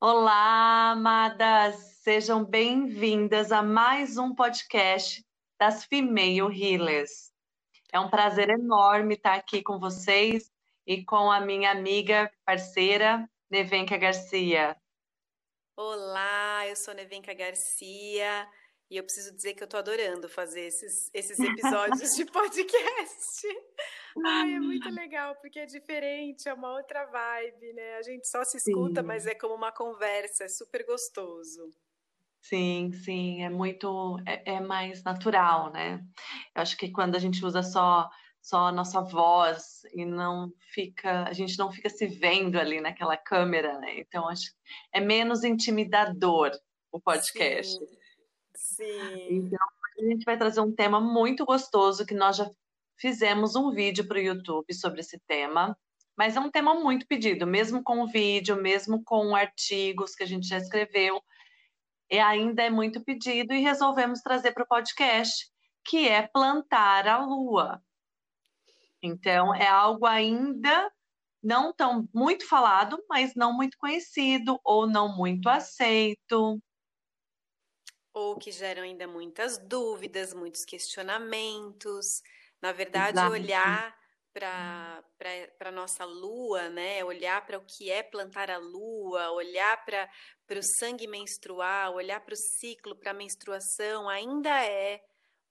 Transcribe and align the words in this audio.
Olá, 0.00 0.92
amadas! 0.92 1.74
Sejam 2.04 2.44
bem-vindas 2.44 3.50
a 3.50 3.64
mais 3.64 4.16
um 4.16 4.32
podcast 4.32 5.26
das 5.58 5.84
Female 5.86 6.52
Healers. 6.52 7.32
É 7.92 7.98
um 7.98 8.08
prazer 8.08 8.48
enorme 8.48 9.14
estar 9.14 9.34
aqui 9.34 9.60
com 9.60 9.80
vocês 9.80 10.52
e 10.86 11.04
com 11.04 11.32
a 11.32 11.40
minha 11.40 11.72
amiga, 11.72 12.30
parceira, 12.44 13.28
Nevenka 13.50 13.96
Garcia. 13.96 14.76
Olá, 15.76 16.64
eu 16.68 16.76
sou 16.76 16.94
Nevenka 16.94 17.34
Garcia 17.34 18.48
e 18.90 18.96
eu 18.96 19.04
preciso 19.04 19.34
dizer 19.34 19.54
que 19.54 19.62
eu 19.62 19.68
tô 19.68 19.76
adorando 19.76 20.28
fazer 20.28 20.62
esses, 20.62 21.10
esses 21.12 21.38
episódios 21.38 22.14
de 22.16 22.24
podcast. 22.32 23.46
Ai, 24.24 24.54
é 24.54 24.60
muito 24.60 24.88
legal, 24.90 25.36
porque 25.36 25.58
é 25.58 25.66
diferente, 25.66 26.48
é 26.48 26.54
uma 26.54 26.72
outra 26.72 27.04
vibe, 27.04 27.72
né? 27.74 27.96
A 27.96 28.02
gente 28.02 28.26
só 28.26 28.42
se 28.44 28.56
escuta, 28.56 29.02
sim. 29.02 29.06
mas 29.06 29.26
é 29.26 29.34
como 29.34 29.54
uma 29.54 29.70
conversa, 29.70 30.44
é 30.44 30.48
super 30.48 30.84
gostoso. 30.86 31.74
Sim, 32.40 32.92
sim, 32.92 33.42
é 33.42 33.50
muito, 33.50 34.18
é, 34.26 34.54
é 34.54 34.60
mais 34.60 35.02
natural, 35.02 35.70
né? 35.70 36.00
Eu 36.54 36.62
acho 36.62 36.76
que 36.76 36.90
quando 36.90 37.14
a 37.14 37.18
gente 37.18 37.44
usa 37.44 37.62
só 37.62 38.08
só 38.40 38.68
a 38.68 38.72
nossa 38.72 39.02
voz 39.02 39.82
e 39.92 40.06
não 40.06 40.50
fica, 40.72 41.24
a 41.24 41.32
gente 41.34 41.58
não 41.58 41.70
fica 41.70 41.90
se 41.90 42.06
vendo 42.06 42.58
ali 42.58 42.80
naquela 42.80 43.16
câmera, 43.16 43.78
né? 43.78 44.00
Então 44.00 44.26
acho 44.26 44.52
é 44.92 45.00
menos 45.00 45.44
intimidador 45.44 46.52
o 46.90 46.98
podcast. 46.98 47.78
Sim. 47.78 47.97
Sim. 48.68 49.28
Então, 49.30 49.58
a 49.98 50.02
gente 50.04 50.24
vai 50.24 50.36
trazer 50.36 50.60
um 50.60 50.74
tema 50.74 51.00
muito 51.00 51.44
gostoso 51.44 52.04
que 52.04 52.14
nós 52.14 52.36
já 52.36 52.50
fizemos 52.98 53.56
um 53.56 53.70
vídeo 53.70 54.06
para 54.06 54.18
o 54.18 54.22
YouTube 54.22 54.72
sobre 54.74 55.00
esse 55.00 55.18
tema, 55.26 55.76
mas 56.16 56.36
é 56.36 56.40
um 56.40 56.50
tema 56.50 56.74
muito 56.74 57.06
pedido, 57.06 57.46
mesmo 57.46 57.82
com 57.82 58.06
vídeo, 58.06 58.60
mesmo 58.60 59.02
com 59.04 59.34
artigos 59.34 60.14
que 60.14 60.22
a 60.22 60.26
gente 60.26 60.46
já 60.46 60.58
escreveu, 60.58 61.22
e 62.10 62.18
ainda 62.18 62.62
é 62.62 62.70
muito 62.70 63.02
pedido 63.04 63.54
e 63.54 63.60
resolvemos 63.60 64.20
trazer 64.20 64.52
para 64.52 64.64
o 64.64 64.68
podcast, 64.68 65.50
que 65.84 66.08
é 66.08 66.26
plantar 66.26 67.06
a 67.08 67.24
lua. 67.24 67.82
Então, 69.02 69.54
é 69.54 69.66
algo 69.66 70.06
ainda 70.06 70.90
não 71.42 71.72
tão 71.72 72.08
muito 72.12 72.46
falado, 72.46 72.98
mas 73.08 73.34
não 73.34 73.52
muito 73.52 73.78
conhecido 73.78 74.60
ou 74.64 74.86
não 74.86 75.16
muito 75.16 75.48
aceito 75.48 76.60
ou 78.18 78.36
que 78.36 78.50
geram 78.50 78.82
ainda 78.82 79.06
muitas 79.06 79.58
dúvidas, 79.58 80.34
muitos 80.34 80.64
questionamentos. 80.64 82.22
Na 82.60 82.72
verdade, 82.72 83.18
Exato. 83.18 83.32
olhar 83.32 83.98
para 84.32 85.02
a 85.60 85.72
nossa 85.72 86.04
lua, 86.04 86.68
né? 86.68 87.04
Olhar 87.04 87.44
para 87.46 87.58
o 87.58 87.64
que 87.64 87.90
é 87.90 88.02
plantar 88.02 88.50
a 88.50 88.58
lua, 88.58 89.30
olhar 89.30 89.84
para 89.84 90.58
o 90.58 90.62
sangue 90.62 91.06
menstrual, 91.06 91.94
olhar 91.94 92.20
para 92.20 92.34
o 92.34 92.36
ciclo, 92.36 92.94
para 92.96 93.10
a 93.10 93.14
menstruação, 93.14 94.08
ainda 94.08 94.64
é 94.64 95.00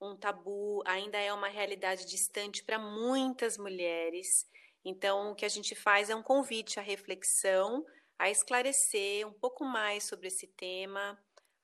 um 0.00 0.16
tabu, 0.16 0.82
ainda 0.86 1.18
é 1.18 1.32
uma 1.32 1.48
realidade 1.48 2.06
distante 2.06 2.62
para 2.62 2.78
muitas 2.78 3.58
mulheres. 3.58 4.46
Então, 4.84 5.32
o 5.32 5.34
que 5.34 5.44
a 5.44 5.48
gente 5.48 5.74
faz 5.74 6.08
é 6.08 6.14
um 6.14 6.22
convite 6.22 6.78
à 6.78 6.82
reflexão, 6.82 7.84
a 8.18 8.30
esclarecer 8.30 9.26
um 9.26 9.32
pouco 9.32 9.64
mais 9.64 10.04
sobre 10.04 10.28
esse 10.28 10.46
tema, 10.46 11.18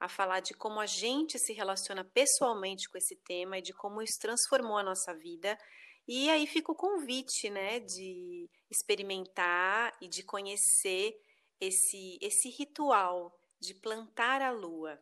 a 0.04 0.08
falar 0.08 0.40
de 0.40 0.54
como 0.54 0.80
a 0.80 0.86
gente 0.86 1.38
se 1.38 1.52
relaciona 1.52 2.04
pessoalmente 2.04 2.88
com 2.88 2.98
esse 2.98 3.16
tema 3.16 3.58
e 3.58 3.62
de 3.62 3.72
como 3.72 4.02
isso 4.02 4.18
transformou 4.20 4.76
a 4.76 4.82
nossa 4.82 5.14
vida. 5.14 5.58
E 6.06 6.28
aí 6.30 6.46
fica 6.46 6.70
o 6.70 6.76
convite, 6.76 7.48
né, 7.48 7.80
de 7.80 8.48
experimentar 8.70 9.96
e 10.00 10.08
de 10.08 10.22
conhecer 10.22 11.14
esse 11.60 12.18
esse 12.20 12.50
ritual 12.50 13.38
de 13.60 13.74
plantar 13.74 14.42
a 14.42 14.50
lua. 14.50 15.00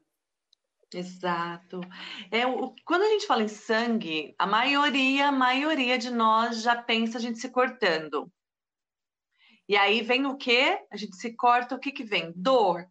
Exato. 0.95 1.81
É, 2.31 2.47
o, 2.47 2.75
quando 2.85 3.03
a 3.03 3.09
gente 3.09 3.27
fala 3.27 3.43
em 3.43 3.49
sangue, 3.49 4.35
a 4.39 4.47
maioria, 4.47 5.29
a 5.29 5.33
maioria 5.33 5.99
de 5.99 6.11
nós 6.11 6.63
já 6.63 6.81
pensa 6.81 7.19
a 7.19 7.21
gente 7.21 7.39
se 7.39 7.51
cortando. 7.51 8.31
E 9.69 9.77
aí 9.77 10.03
vem 10.03 10.27
o 10.27 10.37
quê? 10.37 10.79
A 10.91 10.97
gente 10.97 11.17
se 11.17 11.35
corta, 11.35 11.75
o 11.75 11.79
que 11.79 11.93
que 11.93 12.05
vem? 12.05 12.33
Dor, 12.37 12.87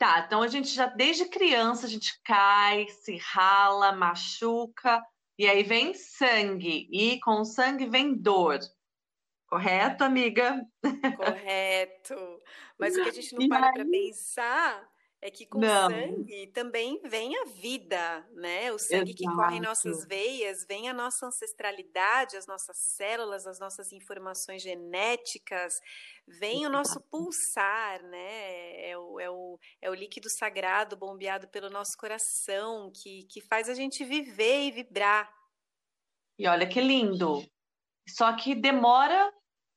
Tá, 0.00 0.24
então 0.26 0.42
a 0.42 0.48
gente 0.48 0.68
já 0.68 0.86
desde 0.86 1.26
criança 1.26 1.84
a 1.84 1.88
gente 1.90 2.18
cai, 2.24 2.88
se 2.88 3.18
rala, 3.18 3.92
machuca, 3.92 5.04
e 5.38 5.46
aí 5.46 5.62
vem 5.62 5.92
sangue, 5.92 6.88
e 6.90 7.20
com 7.20 7.44
sangue 7.44 7.84
vem 7.84 8.14
dor. 8.14 8.58
Correto, 9.46 10.02
amiga? 10.02 10.66
Correto. 11.18 12.16
Mas 12.78 12.96
o 12.96 13.02
que 13.02 13.10
a 13.10 13.12
gente 13.12 13.34
não 13.34 13.46
para 13.46 13.74
para 13.74 13.84
pensar 13.84 14.89
é 15.22 15.30
que 15.30 15.44
com 15.44 15.58
Não. 15.58 15.90
sangue 15.90 16.46
também 16.48 16.98
vem 17.04 17.36
a 17.36 17.44
vida, 17.44 18.26
né? 18.32 18.72
O 18.72 18.78
sangue 18.78 19.10
Exato. 19.10 19.16
que 19.16 19.24
corre 19.24 19.56
em 19.58 19.60
nossas 19.60 20.06
veias, 20.06 20.64
vem 20.66 20.88
a 20.88 20.94
nossa 20.94 21.26
ancestralidade, 21.26 22.38
as 22.38 22.46
nossas 22.46 22.78
células, 22.78 23.46
as 23.46 23.60
nossas 23.60 23.92
informações 23.92 24.62
genéticas, 24.62 25.74
vem 26.26 26.60
Exato. 26.60 26.68
o 26.68 26.72
nosso 26.72 27.00
pulsar, 27.10 28.02
né? 28.04 28.90
É 28.90 28.96
o, 28.96 29.20
é, 29.20 29.30
o, 29.30 29.58
é 29.82 29.90
o 29.90 29.94
líquido 29.94 30.30
sagrado 30.30 30.96
bombeado 30.96 31.48
pelo 31.48 31.68
nosso 31.68 31.96
coração 31.98 32.90
que, 32.90 33.24
que 33.24 33.42
faz 33.42 33.68
a 33.68 33.74
gente 33.74 34.02
viver 34.04 34.62
e 34.62 34.70
vibrar. 34.70 35.30
E 36.38 36.48
olha 36.48 36.66
que 36.66 36.80
lindo! 36.80 37.46
Só 38.08 38.34
que 38.34 38.54
demora 38.54 39.30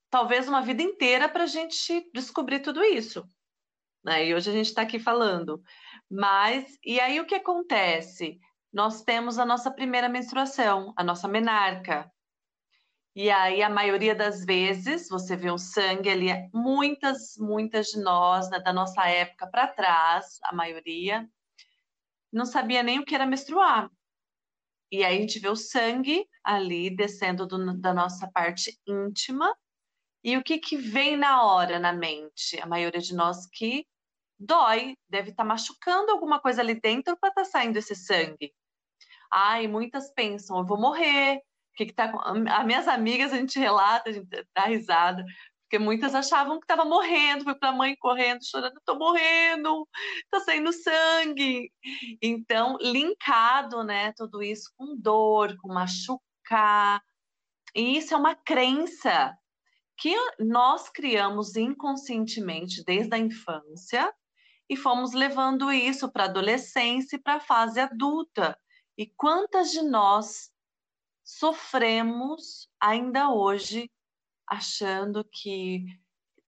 talvez 0.09 0.47
uma 0.47 0.61
vida 0.61 0.81
inteira 0.81 1.27
para 1.27 1.43
a 1.43 1.47
gente 1.47 2.09
descobrir 2.13 2.61
tudo 2.61 2.81
isso 2.81 3.27
né? 4.03 4.25
E 4.25 4.35
hoje 4.35 4.49
a 4.49 4.53
gente 4.53 4.67
está 4.67 4.81
aqui 4.81 4.99
falando. 4.99 5.61
Mas, 6.09 6.77
e 6.83 6.99
aí 6.99 7.19
o 7.19 7.25
que 7.25 7.35
acontece? 7.35 8.39
Nós 8.71 9.03
temos 9.03 9.37
a 9.37 9.45
nossa 9.45 9.71
primeira 9.71 10.09
menstruação, 10.09 10.93
a 10.97 11.03
nossa 11.03 11.27
menarca. 11.27 12.11
E 13.15 13.29
aí, 13.29 13.61
a 13.61 13.69
maioria 13.69 14.15
das 14.15 14.43
vezes, 14.43 15.07
você 15.07 15.35
vê 15.35 15.51
o 15.51 15.57
sangue 15.57 16.09
ali, 16.09 16.29
muitas, 16.51 17.35
muitas 17.37 17.87
de 17.87 18.01
nós, 18.01 18.49
né, 18.49 18.59
da 18.59 18.73
nossa 18.73 19.07
época 19.07 19.45
para 19.47 19.67
trás, 19.67 20.39
a 20.43 20.55
maioria, 20.55 21.29
não 22.31 22.45
sabia 22.45 22.81
nem 22.81 22.99
o 22.99 23.05
que 23.05 23.13
era 23.13 23.27
menstruar. 23.27 23.87
E 24.91 25.03
aí 25.03 25.17
a 25.17 25.21
gente 25.21 25.39
vê 25.39 25.47
o 25.47 25.55
sangue 25.55 26.27
ali 26.43 26.89
descendo 26.89 27.45
do, 27.45 27.79
da 27.79 27.93
nossa 27.93 28.29
parte 28.31 28.79
íntima. 28.87 29.55
E 30.23 30.35
o 30.35 30.43
que, 30.43 30.57
que 30.57 30.75
vem 30.75 31.15
na 31.15 31.43
hora 31.45 31.77
na 31.79 31.93
mente? 31.93 32.59
A 32.59 32.65
maioria 32.65 33.01
de 33.01 33.13
nós 33.13 33.45
que 33.47 33.85
dói, 34.39 34.95
deve 35.09 35.31
estar 35.31 35.43
tá 35.43 35.47
machucando 35.47 36.11
alguma 36.11 36.39
coisa 36.39 36.61
ali 36.61 36.79
dentro 36.79 37.17
para 37.17 37.29
estar 37.29 37.43
tá 37.43 37.49
saindo 37.49 37.77
esse 37.77 37.95
sangue. 37.95 38.53
Ai, 39.31 39.67
muitas 39.67 40.13
pensam, 40.13 40.57
eu 40.57 40.65
vou 40.65 40.79
morrer. 40.79 41.37
O 41.37 41.75
que, 41.75 41.87
que 41.87 41.93
tá 41.93 42.13
As 42.55 42.65
minhas 42.65 42.87
amigas, 42.87 43.33
a 43.33 43.37
gente 43.37 43.57
relata, 43.57 44.09
a 44.09 44.13
gente 44.13 44.27
dá 44.55 44.65
risada, 44.65 45.25
porque 45.73 45.83
muitas 45.83 46.13
achavam 46.13 46.59
que 46.59 46.65
estava 46.65 46.85
morrendo, 46.85 47.45
foi 47.45 47.55
para 47.55 47.69
a 47.69 47.75
mãe 47.75 47.95
correndo, 47.97 48.45
chorando, 48.45 48.77
estou 48.77 48.95
morrendo, 48.95 49.87
está 50.25 50.39
saindo 50.41 50.71
sangue. 50.71 51.71
Então, 52.21 52.77
linkado, 52.79 53.83
né, 53.83 54.13
tudo 54.15 54.43
isso 54.43 54.71
com 54.77 54.95
dor, 54.95 55.57
com 55.57 55.73
machucar. 55.73 57.01
E 57.73 57.97
isso 57.97 58.13
é 58.13 58.17
uma 58.17 58.35
crença 58.35 59.35
que 59.97 60.15
nós 60.39 60.89
criamos 60.89 61.55
inconscientemente 61.55 62.83
desde 62.85 63.15
a 63.15 63.17
infância 63.17 64.13
e 64.69 64.75
fomos 64.75 65.13
levando 65.13 65.71
isso 65.71 66.11
para 66.11 66.23
a 66.23 66.27
adolescência 66.27 67.15
e 67.15 67.21
para 67.21 67.35
a 67.35 67.39
fase 67.39 67.79
adulta. 67.79 68.57
E 68.97 69.07
quantas 69.07 69.71
de 69.71 69.81
nós 69.81 70.51
sofremos 71.23 72.69
ainda 72.79 73.31
hoje 73.31 73.89
achando 74.47 75.23
que 75.31 75.85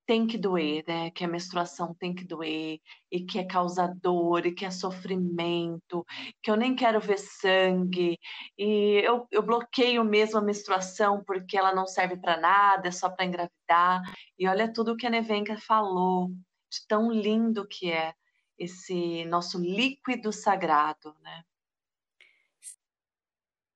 tem 0.06 0.28
que 0.28 0.38
doer, 0.38 0.84
né? 0.88 1.10
Que 1.12 1.24
a 1.24 1.28
menstruação 1.28 1.94
tem 1.96 2.14
que 2.14 2.24
doer 2.24 2.80
e 3.12 3.26
que 3.26 3.40
é 3.40 3.44
causador 3.44 4.46
e 4.46 4.54
que 4.54 4.66
é 4.66 4.70
sofrimento, 4.70 6.06
que 6.44 6.52
eu 6.52 6.56
nem 6.56 6.76
quero 6.76 7.00
ver 7.00 7.18
sangue 7.18 8.20
e 8.58 9.02
eu, 9.04 9.28
eu 9.32 9.42
bloqueio 9.42 10.04
mesmo 10.04 10.38
a 10.38 10.44
menstruação 10.44 11.24
porque 11.26 11.58
ela 11.58 11.74
não 11.74 11.88
serve 11.88 12.18
para 12.18 12.38
nada, 12.38 12.88
é 12.88 12.92
só 12.92 13.10
para 13.10 13.26
engravidar. 13.26 14.02
E 14.38 14.48
olha 14.48 14.72
tudo 14.72 14.94
o 14.94 14.98
que 14.98 15.08
a 15.08 15.10
Nevenka 15.10 15.58
falou 15.58 16.30
de 16.76 16.88
tão 16.88 17.12
lindo 17.12 17.68
que 17.68 17.92
é 17.92 18.14
esse 18.58 19.26
nosso 19.26 19.60
líquido 19.60 20.32
sagrado, 20.32 21.16
né? 21.22 21.44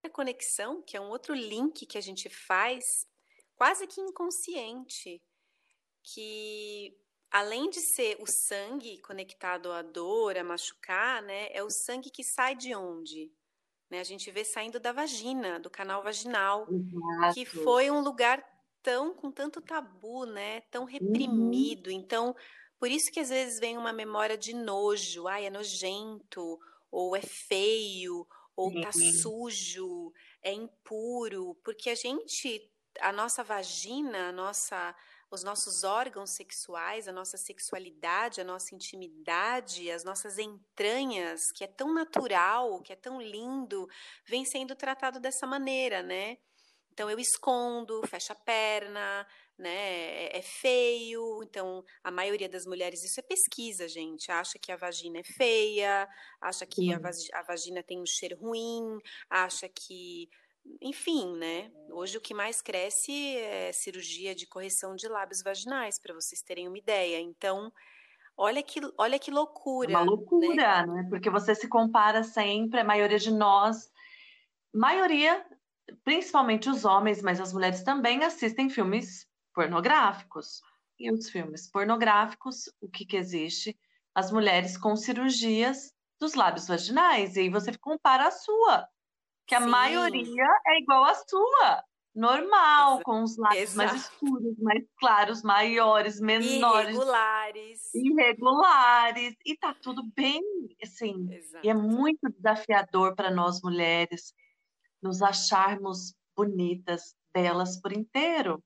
A 0.03 0.09
conexão, 0.09 0.81
que 0.81 0.95
é 0.95 1.01
um 1.01 1.09
outro 1.09 1.33
link 1.33 1.85
que 1.85 1.97
a 1.97 2.01
gente 2.01 2.29
faz, 2.29 3.05
quase 3.55 3.85
que 3.85 3.99
inconsciente, 3.99 5.21
que 6.01 6.97
além 7.29 7.69
de 7.69 7.79
ser 7.81 8.17
o 8.19 8.25
sangue 8.25 9.01
conectado 9.01 9.71
à 9.71 9.81
dor, 9.81 10.37
a 10.37 10.43
machucar, 10.43 11.21
né, 11.21 11.49
é 11.51 11.61
o 11.61 11.69
sangue 11.69 12.09
que 12.09 12.23
sai 12.23 12.55
de 12.55 12.73
onde? 12.73 13.31
Né, 13.89 13.99
a 13.99 14.03
gente 14.03 14.31
vê 14.31 14.45
saindo 14.45 14.79
da 14.79 14.91
vagina, 14.91 15.59
do 15.59 15.69
canal 15.69 16.01
vaginal, 16.01 16.67
Exato. 16.71 17.33
que 17.33 17.45
foi 17.45 17.91
um 17.91 18.01
lugar 18.01 18.43
tão 18.81 19.13
com 19.13 19.31
tanto 19.31 19.61
tabu, 19.61 20.25
né, 20.25 20.61
tão 20.71 20.85
reprimido. 20.85 21.87
Uhum. 21.87 21.95
Então, 21.95 22.35
Por 22.79 22.89
isso 22.89 23.11
que 23.11 23.19
às 23.19 23.29
vezes 23.29 23.59
vem 23.59 23.77
uma 23.77 23.91
memória 23.91 24.37
de 24.37 24.53
nojo, 24.53 25.27
ai, 25.27 25.45
é 25.45 25.49
nojento, 25.49 26.59
ou 26.89 27.15
é 27.15 27.21
feio, 27.21 28.25
ou 28.55 28.81
tá 28.81 28.91
sujo, 28.91 30.13
é 30.41 30.51
impuro, 30.53 31.55
porque 31.63 31.89
a 31.89 31.95
gente, 31.95 32.71
a 33.01 33.11
nossa 33.11 33.43
vagina, 33.43 34.29
a 34.29 34.31
nossa 34.31 34.95
os 35.31 35.43
nossos 35.43 35.83
órgãos 35.83 36.31
sexuais, 36.31 37.07
a 37.07 37.11
nossa 37.11 37.37
sexualidade, 37.37 38.41
a 38.41 38.43
nossa 38.43 38.73
intimidade, 38.73 39.91
as 39.91 40.03
nossas 40.03 40.39
entranhas, 40.39 41.51
que 41.53 41.63
é 41.63 41.67
tão 41.67 41.93
natural, 41.93 42.81
que 42.81 42.91
é 42.91 42.95
tão 42.95 43.21
lindo, 43.21 43.87
vem 44.25 44.43
sendo 44.43 44.75
tratado 44.75 45.19
dessa 45.19 45.45
maneira, 45.45 46.01
né? 46.01 46.37
Então 46.91 47.09
eu 47.09 47.19
escondo, 47.19 48.01
fecho 48.07 48.33
a 48.33 48.35
perna, 48.35 49.27
né? 49.59 49.69
É, 49.69 50.38
é 50.38 50.41
feio. 50.41 51.44
Então 51.44 51.83
a 52.03 52.09
maioria 52.09 52.50
das 52.50 52.65
mulheres, 52.65 53.03
isso 53.03 53.19
é 53.19 53.23
pesquisa, 53.23 53.88
gente, 53.88 54.31
acha 54.31 54.57
que 54.57 54.71
a 54.71 54.77
vagina 54.77 55.19
é 55.19 55.23
feia, 55.23 56.07
acha 56.41 56.65
que 56.65 56.94
a, 56.94 57.00
a 57.33 57.44
vagina 57.44 57.83
tem 57.83 58.00
um 58.01 58.06
cheiro 58.06 58.38
ruim, 58.38 58.97
acha 59.29 59.69
que 59.69 60.29
enfim, 60.81 61.35
né? 61.38 61.71
Hoje 61.89 62.17
o 62.17 62.21
que 62.21 62.33
mais 62.33 62.61
cresce 62.61 63.38
é 63.38 63.71
cirurgia 63.71 64.35
de 64.35 64.45
correção 64.45 64.95
de 64.95 65.07
lábios 65.07 65.41
vaginais, 65.41 66.00
para 66.00 66.13
vocês 66.13 66.41
terem 66.41 66.67
uma 66.67 66.77
ideia. 66.77 67.19
Então, 67.19 67.71
olha 68.38 68.61
que, 68.61 68.79
olha 68.97 69.17
que 69.17 69.31
loucura. 69.31 69.89
Uma 69.89 70.01
loucura, 70.01 70.85
né? 70.85 70.85
né? 70.85 71.07
Porque 71.09 71.29
você 71.29 71.56
se 71.56 71.67
compara 71.67 72.23
sempre, 72.23 72.81
a 72.81 72.83
maioria 72.83 73.17
de 73.17 73.31
nós, 73.31 73.91
maioria, 74.73 75.44
principalmente 76.03 76.69
os 76.69 76.85
homens, 76.85 77.21
mas 77.21 77.39
as 77.39 77.53
mulheres 77.53 77.83
também 77.83 78.23
assistem 78.23 78.69
filmes 78.69 79.27
pornográficos. 79.53 80.61
E 80.99 81.11
os 81.11 81.29
filmes 81.29 81.69
pornográficos, 81.69 82.69
o 82.81 82.89
que, 82.89 83.05
que 83.05 83.17
existe? 83.17 83.77
As 84.13 84.31
mulheres 84.31 84.77
com 84.77 84.95
cirurgias 84.95 85.93
dos 86.19 86.33
lábios 86.33 86.67
vaginais, 86.67 87.35
e 87.35 87.41
aí 87.41 87.49
você 87.49 87.77
compara 87.77 88.27
a 88.27 88.31
sua 88.31 88.87
que 89.49 89.55
a 89.55 89.61
Sim. 89.61 89.67
maioria 89.67 90.47
é 90.67 90.79
igual 90.79 91.03
à 91.05 91.15
sua. 91.15 91.83
Normal, 92.13 92.95
Exa 92.95 93.03
com 93.03 93.23
os 93.23 93.37
lábios 93.37 93.75
mais 93.75 93.93
escuros, 93.93 94.57
mais 94.59 94.83
claros, 94.99 95.41
maiores, 95.41 96.19
menores. 96.19 96.95
Irregulares. 96.95 97.93
Irregulares. 97.95 99.35
E 99.45 99.57
tá 99.57 99.75
tudo 99.81 100.03
bem, 100.15 100.41
assim. 100.83 101.31
Exato. 101.31 101.65
E 101.65 101.69
é 101.69 101.73
muito 101.73 102.29
desafiador 102.29 103.15
para 103.15 103.31
nós 103.31 103.61
mulheres 103.61 104.33
nos 105.01 105.21
acharmos 105.21 106.13
bonitas, 106.35 107.15
belas 107.33 107.79
por 107.81 107.91
inteiro. 107.91 108.63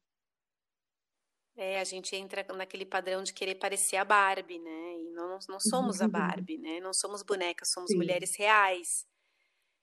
É, 1.55 1.79
a 1.79 1.83
gente 1.83 2.15
entra 2.15 2.43
naquele 2.55 2.85
padrão 2.85 3.21
de 3.21 3.33
querer 3.33 3.55
parecer 3.55 3.97
a 3.97 4.05
Barbie, 4.05 4.57
né? 4.57 4.97
E 4.99 5.11
nós 5.11 5.47
não 5.47 5.59
somos 5.59 6.01
a 6.01 6.07
Barbie, 6.07 6.57
né? 6.57 6.79
Não 6.79 6.93
somos 6.93 7.21
bonecas, 7.21 7.71
somos 7.71 7.91
Sim. 7.91 7.97
mulheres 7.97 8.35
reais. 8.37 9.05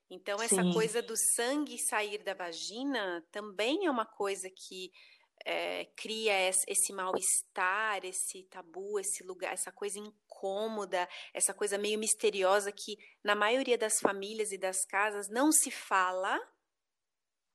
Então, 0.09 0.41
essa 0.41 0.61
Sim. 0.61 0.73
coisa 0.73 1.01
do 1.01 1.15
sangue 1.15 1.77
sair 1.77 2.21
da 2.23 2.33
vagina 2.33 3.25
também 3.31 3.85
é 3.85 3.91
uma 3.91 4.05
coisa 4.05 4.49
que 4.49 4.91
é, 5.45 5.85
cria 5.95 6.49
esse 6.67 6.93
mal-estar, 6.93 8.03
esse 8.03 8.43
tabu, 8.43 8.99
esse 8.99 9.23
lugar, 9.23 9.53
essa 9.53 9.71
coisa 9.71 9.97
incômoda, 9.97 11.07
essa 11.33 11.53
coisa 11.53 11.77
meio 11.77 11.97
misteriosa 11.97 12.71
que 12.71 12.97
na 13.23 13.35
maioria 13.35 13.77
das 13.77 13.99
famílias 13.99 14.51
e 14.51 14.57
das 14.57 14.85
casas 14.85 15.29
não 15.29 15.51
se 15.51 15.71
fala, 15.71 16.37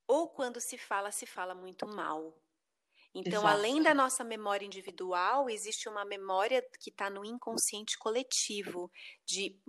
ou 0.07 0.29
quando 0.29 0.59
se 0.59 0.77
fala, 0.77 1.11
se 1.11 1.25
fala 1.25 1.53
muito 1.53 1.85
mal. 1.87 2.41
Então, 3.17 3.41
Exato. 3.41 3.47
além 3.47 3.81
da 3.81 3.95
nossa 3.95 4.23
memória 4.23 4.63
individual, 4.63 5.49
existe 5.49 5.89
uma 5.89 6.05
memória 6.05 6.63
que 6.79 6.91
está 6.91 7.09
no 7.09 7.25
inconsciente 7.25 7.97
coletivo 7.97 8.91
de 9.25 9.59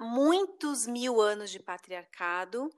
muitos 0.00 0.86
mil 0.86 1.20
anos 1.20 1.50
de 1.50 1.60
patriarcado 1.60 2.70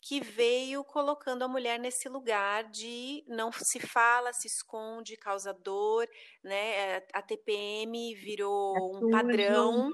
que 0.00 0.20
veio 0.22 0.82
colocando 0.84 1.42
a 1.42 1.48
mulher 1.48 1.78
nesse 1.78 2.08
lugar 2.08 2.64
de 2.70 3.22
não 3.28 3.50
se 3.52 3.78
fala, 3.78 4.32
se 4.32 4.46
esconde, 4.46 5.18
causa 5.18 5.52
dor, 5.52 6.08
né? 6.42 7.02
A 7.12 7.20
TPM 7.20 8.14
virou 8.14 8.74
é 8.74 8.80
um 8.80 9.10
padrão. 9.10 9.92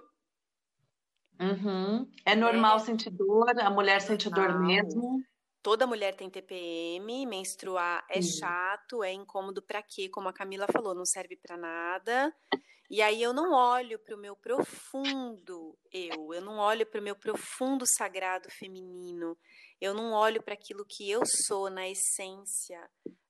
Uhum. 1.41 2.09
É 2.25 2.37
normal 2.37 2.76
é. 2.76 2.81
sentir 2.81 3.11
dor, 3.11 3.59
a 3.59 3.71
mulher 3.71 4.00
sente 4.00 4.31
dor 4.31 4.61
mesmo 4.61 5.25
toda 5.64 5.87
mulher 5.87 6.14
tem 6.14 6.31
TPM, 6.31 7.26
menstruar 7.26 8.06
é 8.08 8.20
chato, 8.20 9.02
é 9.02 9.12
incômodo 9.12 9.62
para 9.62 9.82
quê? 9.82 10.08
Como 10.11 10.28
a 10.28 10.32
Camila 10.32 10.66
falou, 10.70 10.94
não 10.94 11.06
serve 11.06 11.37
para 11.37 11.56
nada. 11.56 12.32
E 12.90 13.00
aí 13.00 13.20
eu 13.20 13.32
não 13.32 13.52
olho 13.52 13.99
para 13.99 14.14
o 14.14 14.19
meu 14.19 14.37
profundo 14.37 15.76
eu, 15.94 16.34
eu 16.34 16.43
não 16.43 16.58
olho 16.58 16.84
para 16.84 17.00
o 17.00 17.05
meu 17.05 17.14
profundo 17.14 17.87
sagrado 17.87 18.50
feminino, 18.50 19.38
eu 19.81 19.94
não 19.94 20.12
olho 20.12 20.43
para 20.43 20.55
aquilo 20.55 20.84
que 20.84 21.08
eu 21.08 21.22
sou 21.25 21.70
na 21.70 21.88
essência, 21.88 22.81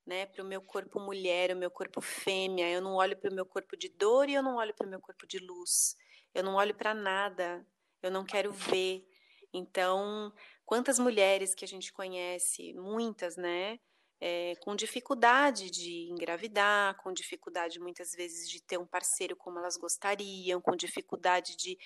né? 0.07 0.25
Para 0.25 0.43
o 0.43 0.47
meu 0.47 0.63
corpo 0.63 0.99
mulher, 0.99 1.53
o 1.53 1.57
meu 1.57 1.71
corpo 1.71 2.01
fêmea, 2.01 2.71
eu 2.71 2.81
não 2.81 2.95
olho 2.95 3.17
para 3.19 3.31
o 3.31 3.35
meu 3.35 3.45
corpo 3.45 3.77
de 3.77 3.91
dor 3.91 4.31
e 4.31 4.35
eu 4.35 4.43
não 4.43 4.57
olho 4.57 4.75
para 4.75 4.87
o 4.87 4.91
meu 4.91 4.99
corpo 4.99 5.27
de 5.27 5.39
luz. 5.39 5.95
Eu 6.35 6.43
não 6.43 6.55
olho 6.55 6.75
para 6.75 6.95
nada, 6.95 7.65
eu 8.03 8.11
não 8.11 8.25
quero 8.25 8.51
ver. 8.51 9.07
Então, 9.53 10.33
Quantas 10.65 10.99
mulheres 10.99 11.55
que 11.55 11.65
a 11.65 11.69
gente 11.69 11.93
conhece, 11.93 12.73
muitas, 12.75 13.37
né? 13.37 13.79
É, 14.21 14.55
com 14.57 14.75
dificuldade 14.75 15.71
de 15.71 16.09
engravidar, 16.11 16.97
com 16.97 17.13
dificuldade 17.13 17.79
muitas 17.79 18.13
vezes 18.13 18.49
de 18.49 18.63
ter 18.63 18.79
um 18.79 18.87
parceiro 18.87 19.37
como 19.37 19.59
elas 19.59 19.77
gostariam, 19.77 20.61
com 20.61 20.75
dificuldade 20.75 21.57
de 21.57 21.77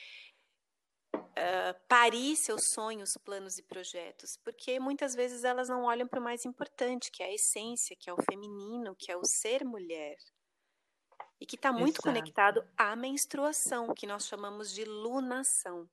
uh, 1.15 1.81
parir 1.89 2.37
seus 2.37 2.69
sonhos, 2.69 3.17
planos 3.17 3.59
e 3.59 3.63
projetos, 3.63 4.37
porque 4.37 4.79
muitas 4.79 5.15
vezes 5.15 5.45
elas 5.45 5.69
não 5.69 5.85
olham 5.85 6.07
para 6.07 6.21
o 6.21 6.23
mais 6.23 6.45
importante, 6.45 7.11
que 7.11 7.23
é 7.23 7.27
a 7.27 7.35
essência, 7.35 7.97
que 7.97 8.11
é 8.11 8.13
o 8.13 8.23
feminino, 8.23 8.95
que 8.95 9.11
é 9.11 9.17
o 9.17 9.25
ser 9.25 9.65
mulher. 9.65 10.17
E 11.41 11.47
que 11.47 11.55
está 11.55 11.73
muito 11.73 12.01
Exato. 12.01 12.03
conectado 12.03 12.69
à 12.77 12.97
menstruação, 12.97 13.95
que 13.95 14.07
nós 14.07 14.27
chamamos 14.27 14.73
de 14.73 14.85
lunação. 14.85 15.89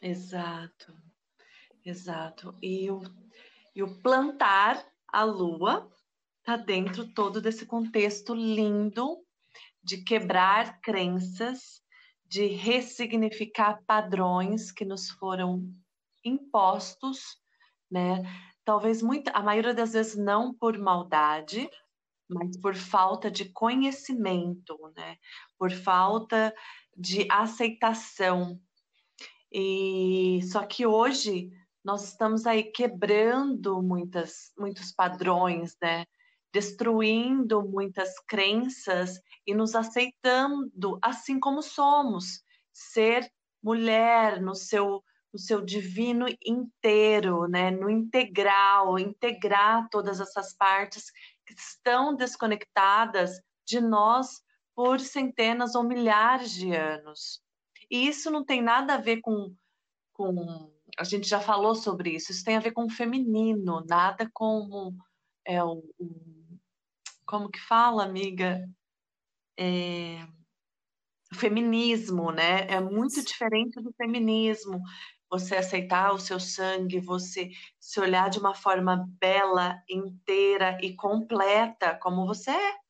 Exato. 0.00 0.94
Exato. 1.84 2.54
E 2.62 2.90
o, 2.90 3.02
e 3.74 3.82
o 3.82 4.00
plantar 4.00 4.84
a 5.06 5.22
lua 5.22 5.90
está 6.38 6.56
dentro 6.56 7.06
todo 7.12 7.40
desse 7.40 7.66
contexto 7.66 8.34
lindo 8.34 9.18
de 9.82 9.98
quebrar 10.02 10.80
crenças, 10.80 11.82
de 12.24 12.46
ressignificar 12.46 13.82
padrões 13.86 14.72
que 14.72 14.84
nos 14.84 15.10
foram 15.10 15.62
impostos, 16.24 17.38
né? 17.90 18.22
Talvez 18.64 19.02
muita, 19.02 19.30
a 19.32 19.42
maioria 19.42 19.74
das 19.74 19.92
vezes 19.92 20.16
não 20.16 20.54
por 20.54 20.78
maldade, 20.78 21.68
mas 22.26 22.56
por 22.56 22.74
falta 22.74 23.30
de 23.30 23.50
conhecimento, 23.50 24.78
né? 24.96 25.18
Por 25.58 25.70
falta 25.70 26.54
de 26.96 27.26
aceitação. 27.30 28.58
E 29.52 30.40
só 30.50 30.64
que 30.66 30.86
hoje 30.86 31.50
nós 31.84 32.04
estamos 32.04 32.46
aí 32.46 32.64
quebrando 32.64 33.82
muitas, 33.82 34.52
muitos 34.58 34.90
padrões, 34.90 35.76
né? 35.82 36.06
Destruindo 36.52 37.62
muitas 37.62 38.18
crenças 38.26 39.20
e 39.46 39.54
nos 39.54 39.74
aceitando 39.74 40.98
assim 41.02 41.38
como 41.38 41.60
somos. 41.60 42.42
Ser 42.72 43.30
mulher 43.62 44.40
no 44.40 44.54
seu 44.54 45.02
no 45.32 45.40
seu 45.40 45.60
divino 45.60 46.26
inteiro, 46.46 47.48
né? 47.48 47.68
No 47.68 47.90
integral, 47.90 49.00
integrar 49.00 49.88
todas 49.90 50.20
essas 50.20 50.54
partes 50.54 51.10
que 51.44 51.54
estão 51.54 52.14
desconectadas 52.14 53.40
de 53.66 53.80
nós 53.80 54.40
por 54.76 55.00
centenas 55.00 55.74
ou 55.74 55.82
milhares 55.82 56.52
de 56.52 56.72
anos. 56.72 57.42
E 57.90 58.06
isso 58.06 58.30
não 58.30 58.44
tem 58.44 58.62
nada 58.62 58.94
a 58.94 59.00
ver 59.00 59.20
com, 59.22 59.52
com 60.12 60.72
a 60.98 61.04
gente 61.04 61.28
já 61.28 61.40
falou 61.40 61.74
sobre 61.74 62.10
isso. 62.10 62.32
Isso 62.32 62.44
tem 62.44 62.56
a 62.56 62.60
ver 62.60 62.72
com 62.72 62.84
o 62.84 62.90
feminino, 62.90 63.84
nada 63.88 64.28
com 64.32 64.94
é, 65.46 65.62
o, 65.62 65.82
o 65.98 66.34
como 67.26 67.50
que 67.50 67.60
fala, 67.60 68.04
amiga? 68.04 68.68
É, 69.58 70.24
o 71.32 71.36
feminismo, 71.36 72.30
né? 72.30 72.66
É 72.68 72.80
muito 72.80 73.22
diferente 73.24 73.80
do 73.80 73.92
feminismo. 73.94 74.80
Você 75.30 75.56
aceitar 75.56 76.12
o 76.12 76.18
seu 76.18 76.38
sangue, 76.38 77.00
você 77.00 77.50
se 77.80 77.98
olhar 77.98 78.30
de 78.30 78.38
uma 78.38 78.54
forma 78.54 79.08
bela, 79.18 79.82
inteira 79.88 80.78
e 80.80 80.94
completa, 80.94 81.98
como 82.00 82.26
você 82.26 82.50
é. 82.50 82.83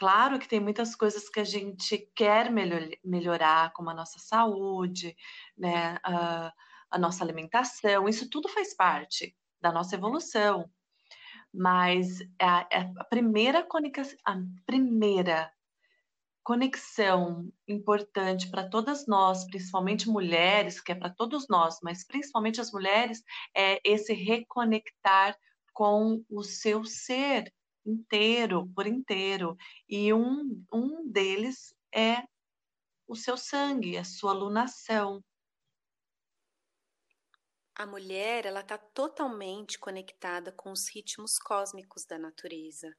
Claro 0.00 0.38
que 0.38 0.48
tem 0.48 0.60
muitas 0.60 0.96
coisas 0.96 1.28
que 1.28 1.40
a 1.40 1.44
gente 1.44 2.10
quer 2.16 2.50
melhor, 2.50 2.80
melhorar, 3.04 3.70
como 3.74 3.90
a 3.90 3.94
nossa 3.94 4.18
saúde, 4.18 5.14
né, 5.58 5.98
a, 6.02 6.50
a 6.90 6.98
nossa 6.98 7.22
alimentação, 7.22 8.08
isso 8.08 8.30
tudo 8.30 8.48
faz 8.48 8.74
parte 8.74 9.36
da 9.60 9.70
nossa 9.70 9.94
evolução. 9.94 10.70
Mas 11.52 12.20
a, 12.40 12.60
a 12.98 13.04
primeira, 13.04 13.68
a 14.24 14.36
primeira 14.64 15.52
conexão 16.42 17.52
importante 17.68 18.50
para 18.50 18.70
todas 18.70 19.06
nós, 19.06 19.44
principalmente 19.48 20.08
mulheres, 20.08 20.80
que 20.80 20.92
é 20.92 20.94
para 20.94 21.10
todos 21.10 21.46
nós, 21.46 21.76
mas 21.82 22.06
principalmente 22.06 22.58
as 22.58 22.72
mulheres, 22.72 23.22
é 23.54 23.78
esse 23.84 24.14
reconectar 24.14 25.36
com 25.74 26.24
o 26.30 26.42
seu 26.42 26.84
ser 26.84 27.52
inteiro, 27.84 28.68
por 28.74 28.86
inteiro. 28.86 29.56
E 29.88 30.12
um, 30.12 30.64
um 30.72 31.08
deles 31.10 31.74
é 31.94 32.22
o 33.06 33.16
seu 33.16 33.36
sangue, 33.36 33.96
a 33.96 34.04
sua 34.04 34.32
lunação. 34.32 35.22
A 37.74 37.86
mulher, 37.86 38.44
ela 38.44 38.60
está 38.60 38.76
totalmente 38.76 39.78
conectada 39.78 40.52
com 40.52 40.70
os 40.70 40.88
ritmos 40.94 41.38
cósmicos 41.38 42.04
da 42.04 42.18
natureza, 42.18 42.94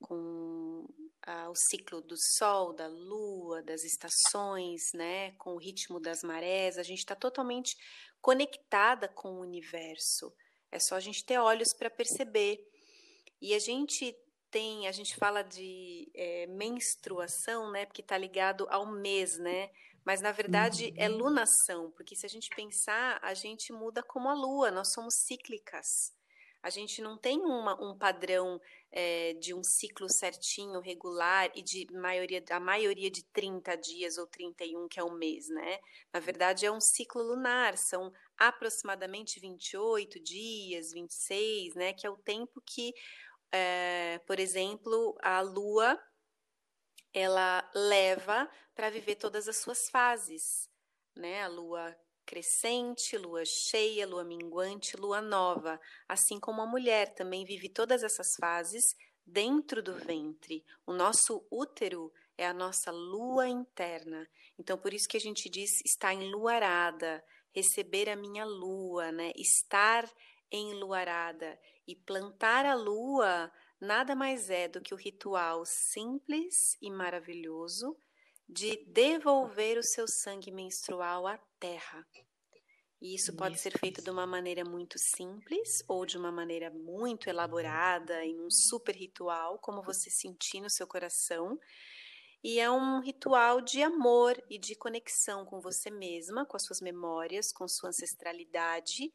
com 0.00 0.86
ah, 1.22 1.48
o 1.48 1.54
ciclo 1.54 2.02
do 2.02 2.16
sol, 2.16 2.74
da 2.74 2.88
lua, 2.88 3.62
das 3.62 3.84
estações, 3.84 4.92
né, 4.92 5.32
com 5.32 5.54
o 5.54 5.58
ritmo 5.58 6.00
das 6.00 6.22
marés. 6.22 6.76
A 6.76 6.82
gente 6.82 6.98
está 6.98 7.14
totalmente 7.14 7.76
conectada 8.20 9.08
com 9.08 9.34
o 9.34 9.40
universo. 9.40 10.34
É 10.70 10.78
só 10.78 10.96
a 10.96 11.00
gente 11.00 11.24
ter 11.24 11.38
olhos 11.38 11.72
para 11.72 11.88
perceber. 11.88 12.58
E 13.40 13.54
a 13.54 13.58
gente 13.58 14.14
tem, 14.54 14.86
a 14.86 14.92
gente 14.92 15.16
fala 15.16 15.42
de 15.42 16.08
é, 16.14 16.46
menstruação, 16.46 17.72
né, 17.72 17.84
porque 17.86 18.02
está 18.02 18.16
ligado 18.16 18.68
ao 18.70 18.86
mês, 18.86 19.36
né? 19.36 19.68
Mas 20.04 20.20
na 20.20 20.30
verdade 20.30 20.94
é 20.96 21.10
uhum. 21.10 21.16
lunação, 21.16 21.90
porque 21.90 22.14
se 22.14 22.24
a 22.24 22.28
gente 22.28 22.48
pensar, 22.54 23.18
a 23.20 23.34
gente 23.34 23.72
muda 23.72 24.00
como 24.00 24.28
a 24.28 24.34
lua, 24.34 24.70
nós 24.70 24.92
somos 24.92 25.14
cíclicas. 25.14 26.14
A 26.62 26.70
gente 26.70 27.02
não 27.02 27.18
tem 27.18 27.40
uma, 27.40 27.74
um 27.82 27.98
padrão 27.98 28.60
é, 28.92 29.34
de 29.34 29.52
um 29.52 29.62
ciclo 29.62 30.08
certinho, 30.08 30.80
regular 30.80 31.50
e 31.54 31.60
de 31.60 31.86
maioria, 31.92 32.42
a 32.50 32.60
maioria 32.60 33.10
de 33.10 33.24
30 33.24 33.76
dias 33.76 34.18
ou 34.18 34.26
31, 34.26 34.88
que 34.88 35.00
é 35.00 35.02
o 35.02 35.10
mês, 35.10 35.48
né? 35.48 35.78
Na 36.12 36.20
verdade, 36.20 36.64
é 36.64 36.70
um 36.70 36.80
ciclo 36.80 37.22
lunar, 37.22 37.76
são 37.76 38.12
aproximadamente 38.38 39.40
28 39.40 40.20
dias, 40.20 40.92
26, 40.92 41.74
né? 41.74 41.92
Que 41.92 42.06
é 42.06 42.10
o 42.10 42.16
tempo 42.16 42.62
que, 42.64 42.94
é, 43.52 44.18
por 44.26 44.38
exemplo, 44.38 45.16
a 45.22 45.40
lua 45.40 45.98
ela 47.12 47.68
leva 47.74 48.50
para 48.74 48.90
viver 48.90 49.14
todas 49.14 49.48
as 49.48 49.58
suas 49.58 49.88
fases, 49.88 50.68
né? 51.16 51.42
A 51.42 51.48
lua 51.48 51.96
crescente, 52.26 53.16
lua 53.16 53.44
cheia, 53.44 54.06
lua 54.06 54.24
minguante, 54.24 54.96
lua 54.96 55.20
nova, 55.20 55.80
assim 56.08 56.40
como 56.40 56.62
a 56.62 56.66
mulher 56.66 57.14
também 57.14 57.44
vive 57.44 57.68
todas 57.68 58.02
essas 58.02 58.34
fases 58.36 58.96
dentro 59.24 59.82
do 59.82 59.94
ventre. 59.94 60.64
O 60.86 60.92
nosso 60.92 61.46
útero 61.50 62.12
é 62.36 62.46
a 62.46 62.54
nossa 62.54 62.90
lua 62.90 63.48
interna. 63.48 64.28
Então, 64.58 64.76
por 64.76 64.92
isso 64.92 65.08
que 65.08 65.16
a 65.16 65.20
gente 65.20 65.48
diz 65.48 65.70
estar 65.84 66.12
enluarada, 66.12 67.24
receber 67.54 68.08
a 68.08 68.16
minha 68.16 68.44
lua, 68.44 69.12
né? 69.12 69.32
Estar 69.36 70.10
enluarada 70.56 71.58
e 71.86 71.94
plantar 71.94 72.64
a 72.64 72.74
lua 72.74 73.52
nada 73.80 74.14
mais 74.14 74.50
é 74.50 74.68
do 74.68 74.80
que 74.80 74.94
o 74.94 74.96
ritual 74.96 75.64
simples 75.64 76.76
e 76.80 76.90
maravilhoso 76.90 77.96
de 78.48 78.84
devolver 78.86 79.78
o 79.78 79.82
seu 79.82 80.06
sangue 80.06 80.50
menstrual 80.50 81.26
à 81.26 81.38
terra. 81.58 82.06
E 83.00 83.14
isso 83.14 83.36
pode 83.36 83.58
ser 83.58 83.78
feito 83.78 84.00
de 84.00 84.10
uma 84.10 84.26
maneira 84.26 84.64
muito 84.64 84.98
simples 84.98 85.82
ou 85.86 86.06
de 86.06 86.16
uma 86.16 86.32
maneira 86.32 86.70
muito 86.70 87.28
elaborada, 87.28 88.24
em 88.24 88.40
um 88.40 88.50
super 88.50 88.96
ritual, 88.96 89.58
como 89.58 89.82
você 89.82 90.08
sentir 90.08 90.60
no 90.60 90.70
seu 90.70 90.86
coração. 90.86 91.58
E 92.42 92.58
é 92.58 92.70
um 92.70 93.00
ritual 93.00 93.60
de 93.60 93.82
amor 93.82 94.42
e 94.48 94.58
de 94.58 94.74
conexão 94.74 95.44
com 95.44 95.60
você 95.60 95.90
mesma, 95.90 96.46
com 96.46 96.56
as 96.56 96.64
suas 96.64 96.80
memórias, 96.80 97.52
com 97.52 97.68
sua 97.68 97.90
ancestralidade, 97.90 99.12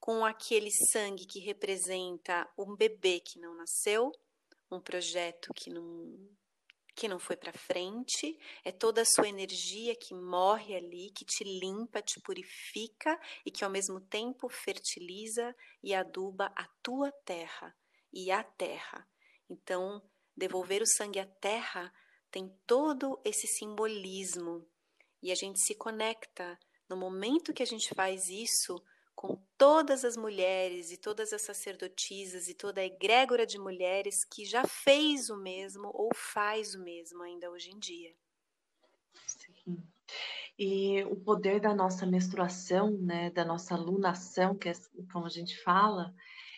com 0.00 0.24
aquele 0.24 0.70
sangue 0.70 1.26
que 1.26 1.38
representa 1.38 2.50
um 2.58 2.74
bebê 2.74 3.20
que 3.20 3.38
não 3.38 3.54
nasceu, 3.54 4.10
um 4.70 4.80
projeto 4.80 5.52
que 5.54 5.70
não 5.70 6.28
que 6.96 7.08
não 7.08 7.18
foi 7.18 7.36
para 7.36 7.52
frente, 7.52 8.38
é 8.62 8.70
toda 8.70 9.00
a 9.00 9.06
sua 9.06 9.26
energia 9.26 9.94
que 9.94 10.12
morre 10.12 10.76
ali, 10.76 11.10
que 11.12 11.24
te 11.24 11.44
limpa, 11.44 12.02
te 12.02 12.20
purifica 12.20 13.18
e 13.46 13.50
que 13.50 13.64
ao 13.64 13.70
mesmo 13.70 14.00
tempo 14.00 14.50
fertiliza 14.50 15.56
e 15.82 15.94
aduba 15.94 16.52
a 16.54 16.66
tua 16.82 17.10
terra 17.24 17.74
e 18.12 18.30
a 18.30 18.42
terra. 18.42 19.08
Então, 19.48 20.02
devolver 20.36 20.82
o 20.82 20.86
sangue 20.86 21.20
à 21.20 21.26
terra 21.26 21.90
tem 22.30 22.54
todo 22.66 23.18
esse 23.24 23.46
simbolismo. 23.46 24.68
E 25.22 25.32
a 25.32 25.34
gente 25.34 25.60
se 25.60 25.74
conecta. 25.74 26.58
No 26.86 26.96
momento 26.96 27.54
que 27.54 27.62
a 27.62 27.66
gente 27.66 27.94
faz 27.94 28.28
isso 28.28 28.82
com 29.20 29.36
todas 29.58 30.02
as 30.02 30.16
mulheres 30.16 30.90
e 30.90 30.96
todas 30.96 31.30
as 31.34 31.42
sacerdotisas 31.42 32.48
e 32.48 32.54
toda 32.54 32.80
a 32.80 32.86
egrégora 32.86 33.46
de 33.46 33.58
mulheres 33.58 34.24
que 34.24 34.46
já 34.46 34.64
fez 34.64 35.28
o 35.28 35.36
mesmo 35.36 35.90
ou 35.92 36.08
faz 36.14 36.74
o 36.74 36.82
mesmo 36.82 37.22
ainda 37.22 37.50
hoje 37.50 37.70
em 37.70 37.78
dia. 37.78 38.14
Sim. 39.26 39.76
E 40.58 41.04
o 41.04 41.16
poder 41.16 41.60
da 41.60 41.74
nossa 41.74 42.06
menstruação, 42.06 42.92
né, 42.92 43.28
da 43.28 43.44
nossa 43.44 43.76
lunação, 43.76 44.56
que 44.56 44.70
é 44.70 44.72
como 45.12 45.26
a 45.26 45.28
gente 45.28 45.62
fala, 45.62 46.14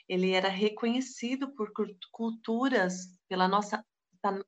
ele 0.09 0.31
era 0.31 0.49
reconhecido 0.49 1.53
por 1.57 1.73
culturas, 2.13 3.19
pela 3.29 3.49
nossa, 3.49 3.85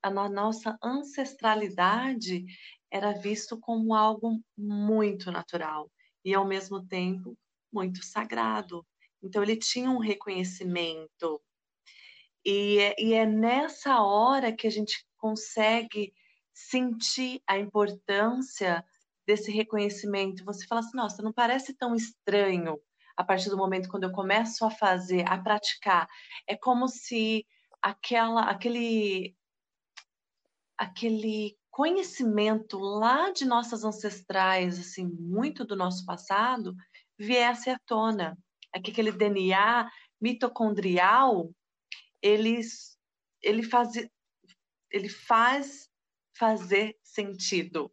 a 0.01 0.29
nossa 0.29 0.79
ancestralidade, 0.81 2.45
era 2.93 3.11
visto 3.11 3.59
como 3.59 3.93
algo 3.93 4.41
muito 4.57 5.33
natural 5.33 5.91
e 6.25 6.33
ao 6.33 6.47
mesmo 6.47 6.87
tempo 6.87 7.37
muito 7.75 8.05
sagrado. 8.05 8.87
Então, 9.23 9.43
ele 9.43 9.57
tinha 9.57 9.91
um 9.91 9.99
reconhecimento. 9.99 11.43
E 12.45 12.79
é, 12.79 12.95
e 12.99 13.15
é 13.15 13.27
nessa 13.27 14.01
hora 14.03 14.53
que 14.53 14.67
a 14.67 14.71
gente 14.71 15.05
consegue 15.17 16.15
sentir 16.53 17.43
a 17.47 17.59
importância 17.59 18.85
desse 19.27 19.51
reconhecimento. 19.51 20.45
Você 20.45 20.67
fala 20.67 20.81
assim, 20.81 20.97
nossa, 20.97 21.23
não 21.23 21.33
parece 21.33 21.75
tão 21.75 21.95
estranho 21.95 22.79
a 23.17 23.25
partir 23.25 23.49
do 23.49 23.57
momento 23.57 23.89
quando 23.89 24.05
eu 24.05 24.13
começo 24.13 24.65
a 24.65 24.71
fazer, 24.71 25.25
a 25.29 25.39
praticar. 25.39 26.09
É 26.47 26.57
como 26.57 26.89
se 26.89 27.47
aquela, 27.83 28.43
aquele, 28.43 29.37
aquele 30.77 31.57
conhecimento 31.71 32.79
lá 32.79 33.31
de 33.31 33.45
nossas 33.45 33.85
ancestrais, 33.85 34.79
assim, 34.79 35.07
muito 35.07 35.65
do 35.65 35.77
nosso 35.77 36.05
passado, 36.05 36.75
viesse 37.19 37.71
à 37.71 37.79
tona. 37.87 38.37
Aquele 38.73 39.13
DNA 39.13 39.91
mitocondrial, 40.21 41.51
ele, 42.21 42.61
ele, 43.43 43.63
faz, 43.63 43.93
ele 44.91 45.09
faz 45.09 45.89
fazer 46.37 46.99
sentido. 47.03 47.93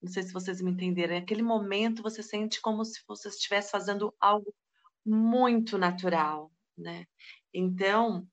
Não 0.00 0.10
sei 0.10 0.22
se 0.22 0.32
vocês 0.32 0.60
me 0.60 0.70
entenderam. 0.70 1.14
Naquele 1.14 1.42
momento, 1.42 2.02
você 2.02 2.22
sente 2.22 2.60
como 2.60 2.84
se 2.84 3.02
você 3.06 3.28
estivesse 3.28 3.70
fazendo 3.70 4.14
algo 4.20 4.54
muito 5.04 5.76
natural, 5.76 6.52
né? 6.76 7.06
Então, 7.52 8.26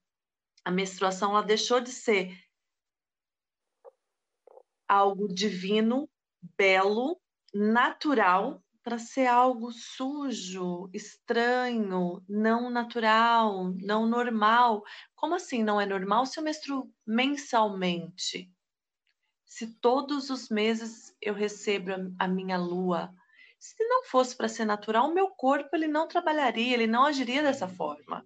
a 0.64 0.72
menstruação 0.72 1.32
ela 1.32 1.44
deixou 1.44 1.80
de 1.80 1.92
ser 1.92 2.38
algo 4.88 5.28
divino, 5.28 6.10
belo, 6.58 7.20
natural 7.54 8.65
para 8.86 9.00
ser 9.00 9.26
algo 9.26 9.72
sujo, 9.72 10.92
estranho, 10.94 12.24
não 12.30 12.70
natural, 12.70 13.74
não 13.82 14.06
normal. 14.06 14.84
Como 15.16 15.34
assim 15.34 15.64
não 15.64 15.82
é 15.82 15.88
normal 15.88 16.28
se 16.28 16.40
eu 16.40 16.44
menstruo 16.44 16.94
mensalmente? 17.04 18.48
Se 19.44 19.74
todos 19.80 20.30
os 20.30 20.50
meses 20.50 21.18
eu 21.20 21.34
recebo 21.34 21.94
a 22.20 22.28
minha 22.28 22.60
lua, 22.60 23.12
se 23.58 23.84
não 23.86 24.04
fosse 24.04 24.38
para 24.38 24.48
ser 24.48 24.66
natural, 24.66 25.12
meu 25.12 25.30
corpo 25.30 25.76
ele 25.76 25.88
não 25.88 26.08
trabalharia, 26.08 26.76
ele 26.76 26.86
não 26.86 27.08
agiria 27.08 27.42
dessa 27.42 27.68
forma. 27.68 28.24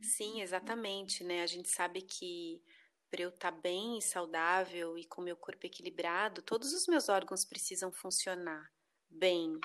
Sim, 0.00 0.42
exatamente, 0.42 1.24
né? 1.24 1.42
A 1.42 1.46
gente 1.48 1.68
sabe 1.68 2.02
que 2.02 2.62
para 3.10 3.22
eu 3.22 3.28
estar 3.28 3.52
tá 3.52 3.58
bem 3.60 3.98
e 3.98 4.02
saudável 4.02 4.98
e 4.98 5.04
com 5.04 5.22
meu 5.22 5.36
corpo 5.36 5.66
equilibrado, 5.66 6.42
todos 6.42 6.72
os 6.72 6.86
meus 6.86 7.08
órgãos 7.08 7.44
precisam 7.44 7.92
funcionar 7.92 8.70
bem, 9.08 9.58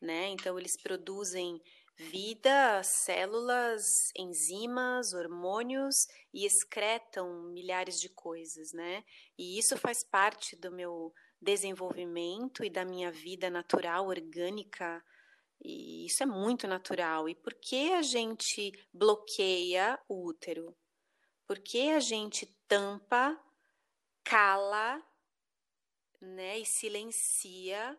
né? 0.00 0.28
Então 0.28 0.58
eles 0.58 0.76
produzem 0.76 1.60
vida, 1.96 2.82
células, 2.82 4.10
enzimas, 4.16 5.12
hormônios 5.12 6.06
e 6.32 6.46
excretam 6.46 7.50
milhares 7.52 8.00
de 8.00 8.08
coisas, 8.08 8.72
né? 8.72 9.04
E 9.38 9.58
isso 9.58 9.76
faz 9.76 10.02
parte 10.02 10.56
do 10.56 10.72
meu 10.72 11.12
desenvolvimento 11.40 12.64
e 12.64 12.70
da 12.70 12.84
minha 12.84 13.12
vida 13.12 13.50
natural, 13.50 14.06
orgânica. 14.06 15.02
E 15.62 16.06
isso 16.06 16.22
é 16.22 16.26
muito 16.26 16.66
natural. 16.66 17.28
E 17.28 17.34
por 17.34 17.54
que 17.54 17.92
a 17.92 18.02
gente 18.02 18.72
bloqueia 18.92 19.98
o 20.08 20.26
útero? 20.26 20.74
Por 21.46 21.58
que 21.58 21.90
a 21.90 22.00
gente 22.00 22.46
tampa 22.70 23.36
cala 24.22 25.04
né, 26.20 26.60
e 26.60 26.64
silencia 26.64 27.98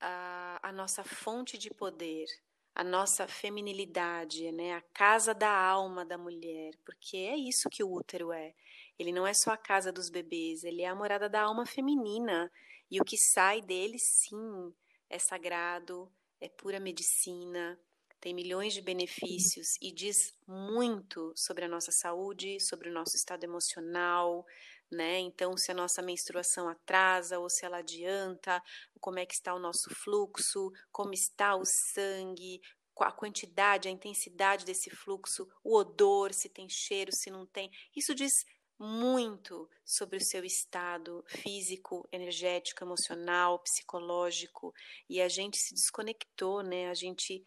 a, 0.00 0.58
a 0.60 0.72
nossa 0.72 1.04
fonte 1.04 1.56
de 1.56 1.70
poder, 1.70 2.26
a 2.74 2.82
nossa 2.82 3.28
feminilidade, 3.28 4.50
né, 4.50 4.74
a 4.74 4.80
casa 4.92 5.32
da 5.32 5.48
alma 5.48 6.04
da 6.04 6.18
mulher, 6.18 6.74
porque 6.84 7.18
é 7.18 7.36
isso 7.36 7.70
que 7.70 7.84
o 7.84 7.92
útero 7.92 8.32
é. 8.32 8.52
Ele 8.98 9.12
não 9.12 9.24
é 9.24 9.32
só 9.32 9.52
a 9.52 9.56
casa 9.56 9.92
dos 9.92 10.10
bebês, 10.10 10.64
ele 10.64 10.82
é 10.82 10.88
a 10.88 10.94
morada 10.94 11.28
da 11.28 11.42
alma 11.42 11.64
feminina. 11.64 12.50
E 12.90 13.00
o 13.00 13.04
que 13.04 13.16
sai 13.16 13.62
dele, 13.62 14.00
sim, 14.00 14.74
é 15.08 15.20
sagrado, 15.20 16.12
é 16.40 16.48
pura 16.48 16.80
medicina, 16.80 17.78
tem 18.24 18.32
milhões 18.32 18.72
de 18.72 18.80
benefícios 18.80 19.76
e 19.82 19.92
diz 19.92 20.32
muito 20.48 21.30
sobre 21.36 21.66
a 21.66 21.68
nossa 21.68 21.92
saúde, 21.92 22.58
sobre 22.58 22.88
o 22.88 22.92
nosso 22.92 23.14
estado 23.16 23.44
emocional, 23.44 24.46
né? 24.90 25.18
Então, 25.18 25.54
se 25.58 25.70
a 25.70 25.74
nossa 25.74 26.00
menstruação 26.00 26.66
atrasa 26.66 27.38
ou 27.38 27.50
se 27.50 27.66
ela 27.66 27.80
adianta, 27.80 28.62
como 28.98 29.18
é 29.18 29.26
que 29.26 29.34
está 29.34 29.54
o 29.54 29.58
nosso 29.58 29.94
fluxo, 29.94 30.72
como 30.90 31.12
está 31.12 31.54
o 31.54 31.66
sangue, 31.66 32.62
a 32.98 33.12
quantidade, 33.12 33.88
a 33.88 33.90
intensidade 33.90 34.64
desse 34.64 34.88
fluxo, 34.88 35.46
o 35.62 35.76
odor, 35.76 36.32
se 36.32 36.48
tem 36.48 36.66
cheiro, 36.66 37.12
se 37.12 37.30
não 37.30 37.44
tem. 37.44 37.70
Isso 37.94 38.14
diz 38.14 38.32
muito 38.78 39.68
sobre 39.84 40.16
o 40.16 40.24
seu 40.24 40.42
estado 40.46 41.22
físico, 41.28 42.08
energético, 42.10 42.82
emocional, 42.82 43.58
psicológico, 43.58 44.72
e 45.10 45.20
a 45.20 45.28
gente 45.28 45.58
se 45.58 45.74
desconectou, 45.74 46.62
né? 46.62 46.88
A 46.88 46.94
gente 46.94 47.46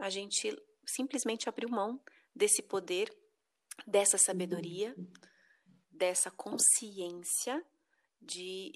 a 0.00 0.10
gente 0.10 0.56
simplesmente 0.86 1.48
abriu 1.48 1.68
mão 1.68 2.00
desse 2.34 2.62
poder, 2.62 3.10
dessa 3.86 4.18
sabedoria. 4.18 4.94
Dessa 5.90 6.30
consciência 6.30 7.64
de 8.20 8.72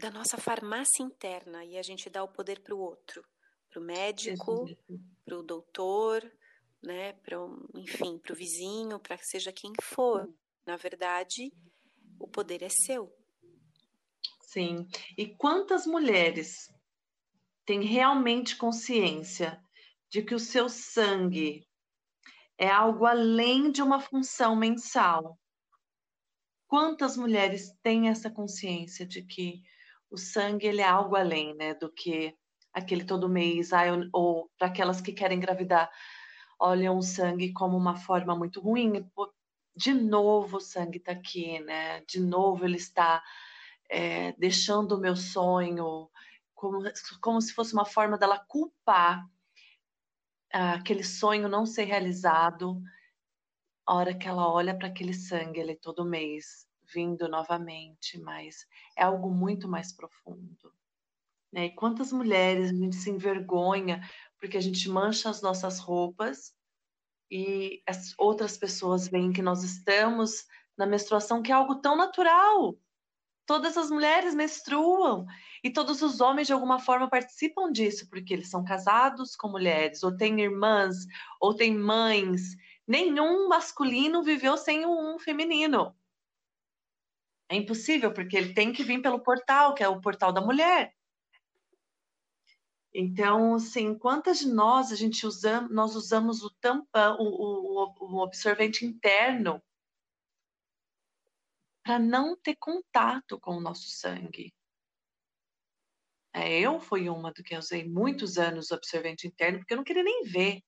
da 0.00 0.10
nossa 0.10 0.38
farmácia 0.38 1.02
interna 1.02 1.62
e 1.64 1.76
a 1.76 1.82
gente 1.82 2.08
dá 2.08 2.24
o 2.24 2.28
poder 2.28 2.60
para 2.60 2.74
o 2.74 2.78
outro, 2.78 3.22
para 3.68 3.80
o 3.80 3.84
médico, 3.84 4.66
para 5.24 5.38
o 5.38 5.42
doutor, 5.42 6.22
né, 6.82 7.12
para 7.12 7.36
enfim, 7.74 8.18
para 8.18 8.32
o 8.32 8.36
vizinho, 8.36 8.98
para 8.98 9.18
que 9.18 9.26
seja 9.26 9.52
quem 9.52 9.72
for. 9.82 10.28
Na 10.66 10.76
verdade, 10.76 11.52
o 12.18 12.26
poder 12.26 12.62
é 12.62 12.68
seu. 12.68 13.14
Sim. 14.40 14.88
E 15.16 15.26
quantas 15.36 15.86
mulheres 15.86 16.72
têm 17.64 17.84
realmente 17.84 18.56
consciência 18.56 19.62
de 20.10 20.22
que 20.22 20.34
o 20.34 20.40
seu 20.40 20.68
sangue 20.68 21.66
é 22.58 22.68
algo 22.68 23.06
além 23.06 23.70
de 23.70 23.80
uma 23.80 24.00
função 24.00 24.56
mensal? 24.56 25.38
Quantas 26.66 27.16
mulheres 27.16 27.72
têm 27.82 28.08
essa 28.08 28.30
consciência 28.30 29.06
de 29.06 29.22
que 29.22 29.62
o 30.10 30.16
sangue 30.16 30.66
ele 30.66 30.80
é 30.80 30.88
algo 30.88 31.16
além, 31.16 31.54
né, 31.54 31.74
do 31.74 31.90
que 31.90 32.36
aquele 32.72 33.04
todo 33.04 33.28
mês, 33.28 33.72
ah, 33.72 33.86
eu, 33.86 34.08
ou 34.12 34.50
para 34.58 34.68
aquelas 34.68 35.00
que 35.00 35.12
querem 35.12 35.38
engravidar, 35.38 35.90
olham 36.58 36.98
o 36.98 37.02
sangue 37.02 37.52
como 37.52 37.76
uma 37.76 37.96
forma 37.96 38.36
muito 38.36 38.60
ruim. 38.60 39.08
De 39.74 39.94
novo 39.94 40.58
o 40.58 40.60
sangue 40.60 40.98
está 40.98 41.12
aqui, 41.12 41.58
né? 41.60 42.00
De 42.02 42.20
novo 42.20 42.64
ele 42.64 42.76
está 42.76 43.22
é, 43.88 44.32
deixando 44.32 44.92
o 44.92 45.00
meu 45.00 45.16
sonho, 45.16 46.08
como, 46.54 46.82
como 47.20 47.40
se 47.40 47.52
fosse 47.52 47.72
uma 47.72 47.84
forma 47.84 48.18
dela 48.18 48.44
culpar 48.46 49.24
aquele 50.52 51.04
sonho 51.04 51.48
não 51.48 51.64
ser 51.64 51.84
realizado 51.84 52.80
a 53.86 53.94
hora 53.94 54.14
que 54.14 54.28
ela 54.28 54.48
olha 54.48 54.76
para 54.76 54.88
aquele 54.88 55.14
sangue 55.14 55.60
ele 55.60 55.74
todo 55.74 56.04
mês 56.04 56.66
vindo 56.92 57.28
novamente, 57.28 58.18
mas 58.18 58.66
é 58.96 59.04
algo 59.04 59.30
muito 59.30 59.68
mais 59.68 59.92
profundo. 59.92 60.72
Né? 61.52 61.66
E 61.66 61.74
quantas 61.74 62.12
mulheres 62.12 62.70
a 62.70 62.74
gente 62.74 62.96
se 62.96 63.10
envergonha 63.10 64.00
porque 64.38 64.56
a 64.56 64.60
gente 64.60 64.88
mancha 64.88 65.28
as 65.28 65.42
nossas 65.42 65.78
roupas 65.78 66.54
e 67.30 67.82
as 67.86 68.14
outras 68.18 68.56
pessoas 68.56 69.08
veem 69.08 69.32
que 69.32 69.42
nós 69.42 69.62
estamos 69.62 70.46
na 70.76 70.86
menstruação, 70.86 71.42
que 71.42 71.52
é 71.52 71.54
algo 71.54 71.76
tão 71.76 71.96
natural. 71.96 72.76
Todas 73.46 73.76
as 73.76 73.90
mulheres 73.90 74.34
menstruam 74.34 75.26
e 75.62 75.70
todos 75.70 76.02
os 76.02 76.20
homens 76.20 76.46
de 76.46 76.52
alguma 76.52 76.78
forma 76.78 77.08
participam 77.08 77.70
disso, 77.70 78.08
porque 78.08 78.32
eles 78.32 78.48
são 78.48 78.64
casados 78.64 79.36
com 79.36 79.48
mulheres, 79.48 80.02
ou 80.02 80.16
têm 80.16 80.40
irmãs, 80.40 81.06
ou 81.40 81.54
têm 81.54 81.76
mães, 81.76 82.56
nenhum 82.86 83.48
masculino 83.48 84.22
viveu 84.22 84.56
sem 84.56 84.86
um 84.86 85.18
feminino. 85.18 85.94
É 87.48 87.56
impossível, 87.56 88.12
porque 88.12 88.36
ele 88.36 88.54
tem 88.54 88.72
que 88.72 88.84
vir 88.84 89.02
pelo 89.02 89.20
portal, 89.20 89.74
que 89.74 89.82
é 89.82 89.88
o 89.88 90.00
portal 90.00 90.32
da 90.32 90.40
mulher. 90.40 90.94
Então, 92.92 93.54
assim, 93.54 93.96
quantas 93.96 94.40
de 94.40 94.48
nós 94.48 94.90
a 94.90 94.96
gente 94.96 95.24
usa, 95.26 95.60
nós 95.62 95.94
usamos 95.94 96.42
o 96.42 96.50
tampão, 96.50 97.16
o, 97.20 97.84
o, 97.84 98.16
o 98.16 98.22
absorvente 98.22 98.84
interno 98.84 99.62
para 101.84 101.98
não 101.98 102.36
ter 102.36 102.56
contato 102.56 103.38
com 103.38 103.56
o 103.56 103.60
nosso 103.60 103.88
sangue? 103.88 104.52
É, 106.32 106.60
eu 106.60 106.78
fui 106.80 107.08
uma 107.08 107.32
do 107.32 107.42
que 107.42 107.56
usei 107.56 107.88
muitos 107.88 108.38
anos 108.38 108.70
absorvente 108.70 109.26
interno, 109.26 109.58
porque 109.58 109.72
eu 109.72 109.76
não 109.76 109.84
queria 109.84 110.04
nem 110.04 110.22
ver 110.24 110.62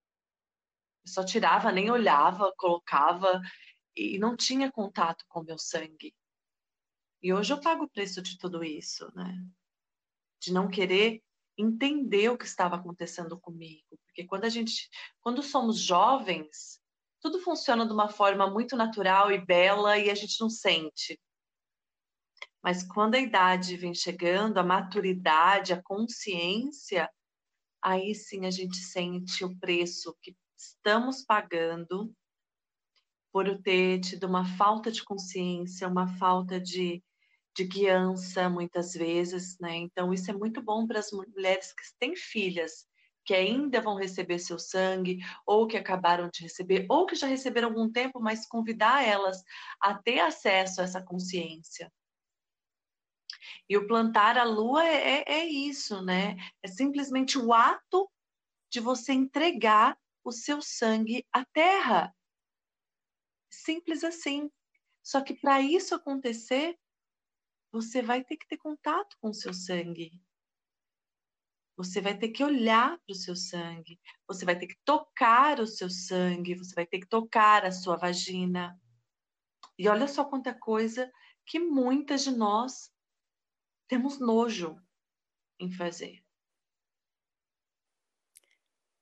só 1.05 1.25
tirava, 1.25 1.73
nem 1.73 1.91
olhava, 1.91 2.53
colocava 2.57 3.41
e 3.97 4.19
não 4.19 4.37
tinha 4.37 4.71
contato 4.71 5.25
com 5.29 5.41
o 5.41 5.45
meu 5.45 5.59
sangue. 5.59 6.15
E 7.23 7.33
hoje 7.33 7.53
eu 7.53 7.61
pago 7.61 7.85
o 7.85 7.91
preço 7.91 8.23
de 8.23 8.39
tudo 8.39 8.65
isso, 8.65 9.11
né? 9.15 9.37
De 10.41 10.53
não 10.53 10.69
querer 10.69 11.23
entender 11.57 12.29
o 12.31 12.39
que 12.39 12.47
estava 12.47 12.77
acontecendo 12.77 13.39
comigo, 13.39 13.99
porque 14.07 14.25
quando 14.25 14.45
a 14.45 14.49
gente, 14.49 14.89
quando 15.21 15.43
somos 15.43 15.79
jovens, 15.79 16.81
tudo 17.21 17.39
funciona 17.41 17.87
de 17.87 17.93
uma 17.93 18.09
forma 18.09 18.51
muito 18.51 18.75
natural 18.75 19.31
e 19.31 19.45
bela 19.45 19.99
e 19.99 20.11
a 20.11 20.15
gente 20.15 20.41
não 20.41 20.49
sente. 20.49 21.21
Mas 22.63 22.83
quando 22.85 23.17
a 23.17 23.21
idade 23.21 23.77
vem 23.77 23.93
chegando, 23.93 24.59
a 24.59 24.63
maturidade, 24.63 25.73
a 25.73 25.83
consciência, 25.83 27.11
aí 27.83 28.15
sim 28.15 28.47
a 28.47 28.51
gente 28.51 28.77
sente 28.77 29.45
o 29.45 29.59
preço 29.59 30.17
que 30.23 30.37
estamos 30.57 31.25
pagando 31.25 32.15
por 33.33 33.61
ter 33.63 34.01
tido 34.01 34.27
uma 34.27 34.45
falta 34.45 34.93
de 34.93 35.03
consciência, 35.03 35.89
uma 35.89 36.07
falta 36.19 36.61
de, 36.61 37.03
de 37.57 37.65
guiança, 37.65 38.49
muitas 38.49 38.93
vezes, 38.93 39.59
né? 39.59 39.77
Então, 39.77 40.13
isso 40.13 40.31
é 40.31 40.35
muito 40.35 40.63
bom 40.63 40.87
para 40.87 40.99
as 41.01 41.11
mulheres 41.11 41.73
que 41.73 41.83
têm 41.99 42.15
filhas, 42.15 42.87
que 43.25 43.35
ainda 43.35 43.81
vão 43.81 43.97
receber 43.97 44.39
seu 44.39 44.59
sangue, 44.59 45.19
ou 45.47 45.67
que 45.67 45.77
acabaram 45.77 46.29
de 46.33 46.43
receber, 46.43 46.87
ou 46.91 47.07
que 47.07 47.17
já 47.17 47.27
receberam 47.27 47.69
algum 47.69 47.91
tempo, 47.91 48.21
mas 48.21 48.47
convidar 48.47 49.03
elas 49.03 49.43
a 49.81 49.95
ter 49.95 50.21
acesso 50.21 50.81
a 50.81 50.85
essa 50.85 51.03
consciência. 51.03 51.91
E 53.69 53.77
o 53.77 53.87
plantar 53.87 54.39
a 54.39 54.45
lua 54.45 54.85
é, 54.85 55.21
é, 55.21 55.33
é 55.41 55.47
isso, 55.47 56.03
né? 56.03 56.37
É 56.63 56.69
simplesmente 56.69 57.39
o 57.39 57.53
ato 57.53 58.11
de 58.71 58.81
você 58.81 59.13
entregar 59.13 59.99
o 60.25 60.33
seu 60.33 60.63
sangue 60.63 61.27
à 61.33 61.45
terra. 61.45 62.15
Simples 63.51 64.03
assim. 64.05 64.51
Só 65.03 65.21
que 65.21 65.35
para 65.35 65.61
isso 65.61 65.95
acontecer, 65.95 66.79
você 67.71 68.03
vai 68.03 68.23
ter 68.23 68.37
que 68.37 68.47
ter 68.47 68.57
contato 68.57 69.17
com 69.21 69.31
o 69.31 69.35
seu 69.35 69.53
sangue. 69.53 70.13
Você 71.77 72.01
vai 72.01 72.17
ter 72.17 72.29
que 72.29 72.45
olhar 72.45 72.99
para 72.99 73.13
o 73.13 73.17
seu 73.17 73.35
sangue. 73.35 73.99
Você 74.29 74.45
vai 74.45 74.59
ter 74.59 74.67
que 74.67 74.77
tocar 74.85 75.59
o 75.59 75.67
seu 75.67 75.89
sangue. 75.89 76.55
Você 76.55 76.75
vai 76.75 76.87
ter 76.87 77.01
que 77.01 77.09
tocar 77.09 77.65
a 77.65 77.73
sua 77.73 77.97
vagina. 77.97 78.79
E 79.79 79.89
olha 79.89 80.07
só 80.07 80.25
quanta 80.25 80.55
coisa 80.55 81.11
que 81.47 81.59
muitas 81.59 82.23
de 82.25 82.31
nós 82.31 82.92
temos 83.93 84.19
nojo 84.19 84.83
em 85.61 85.71
fazer. 85.71 86.25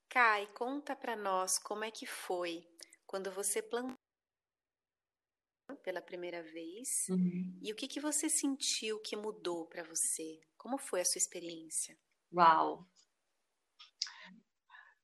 Kai, 0.08 0.48
conta 0.48 0.96
para 0.96 1.14
nós 1.14 1.60
como 1.60 1.84
é 1.84 1.92
que 1.92 2.06
foi 2.06 2.66
quando 3.06 3.30
você 3.30 3.62
plantou 3.62 3.96
pela 5.84 6.02
primeira 6.02 6.42
vez 6.42 7.06
uhum. 7.08 7.56
e 7.62 7.72
o 7.72 7.76
que, 7.76 7.86
que 7.86 8.00
você 8.00 8.28
sentiu 8.28 9.00
que 9.00 9.14
mudou 9.14 9.68
para 9.68 9.84
você? 9.84 10.40
Como 10.58 10.76
foi 10.76 11.02
a 11.02 11.04
sua 11.04 11.20
experiência? 11.20 11.96
Uau! 12.34 12.84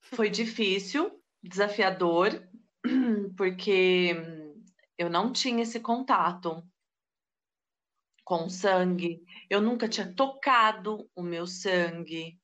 Foi 0.01 0.29
difícil, 0.29 1.22
desafiador, 1.40 2.31
porque 3.38 4.16
eu 4.99 5.09
não 5.09 5.33
tinha 5.33 5.62
esse 5.62 5.79
contato 5.79 6.61
com 8.27 8.51
sangue, 8.51 9.23
eu 9.49 9.62
nunca 9.62 9.89
tinha 9.89 10.12
tocado 10.12 11.09
o 11.15 11.23
meu 11.23 11.47
sangue, 11.47 12.37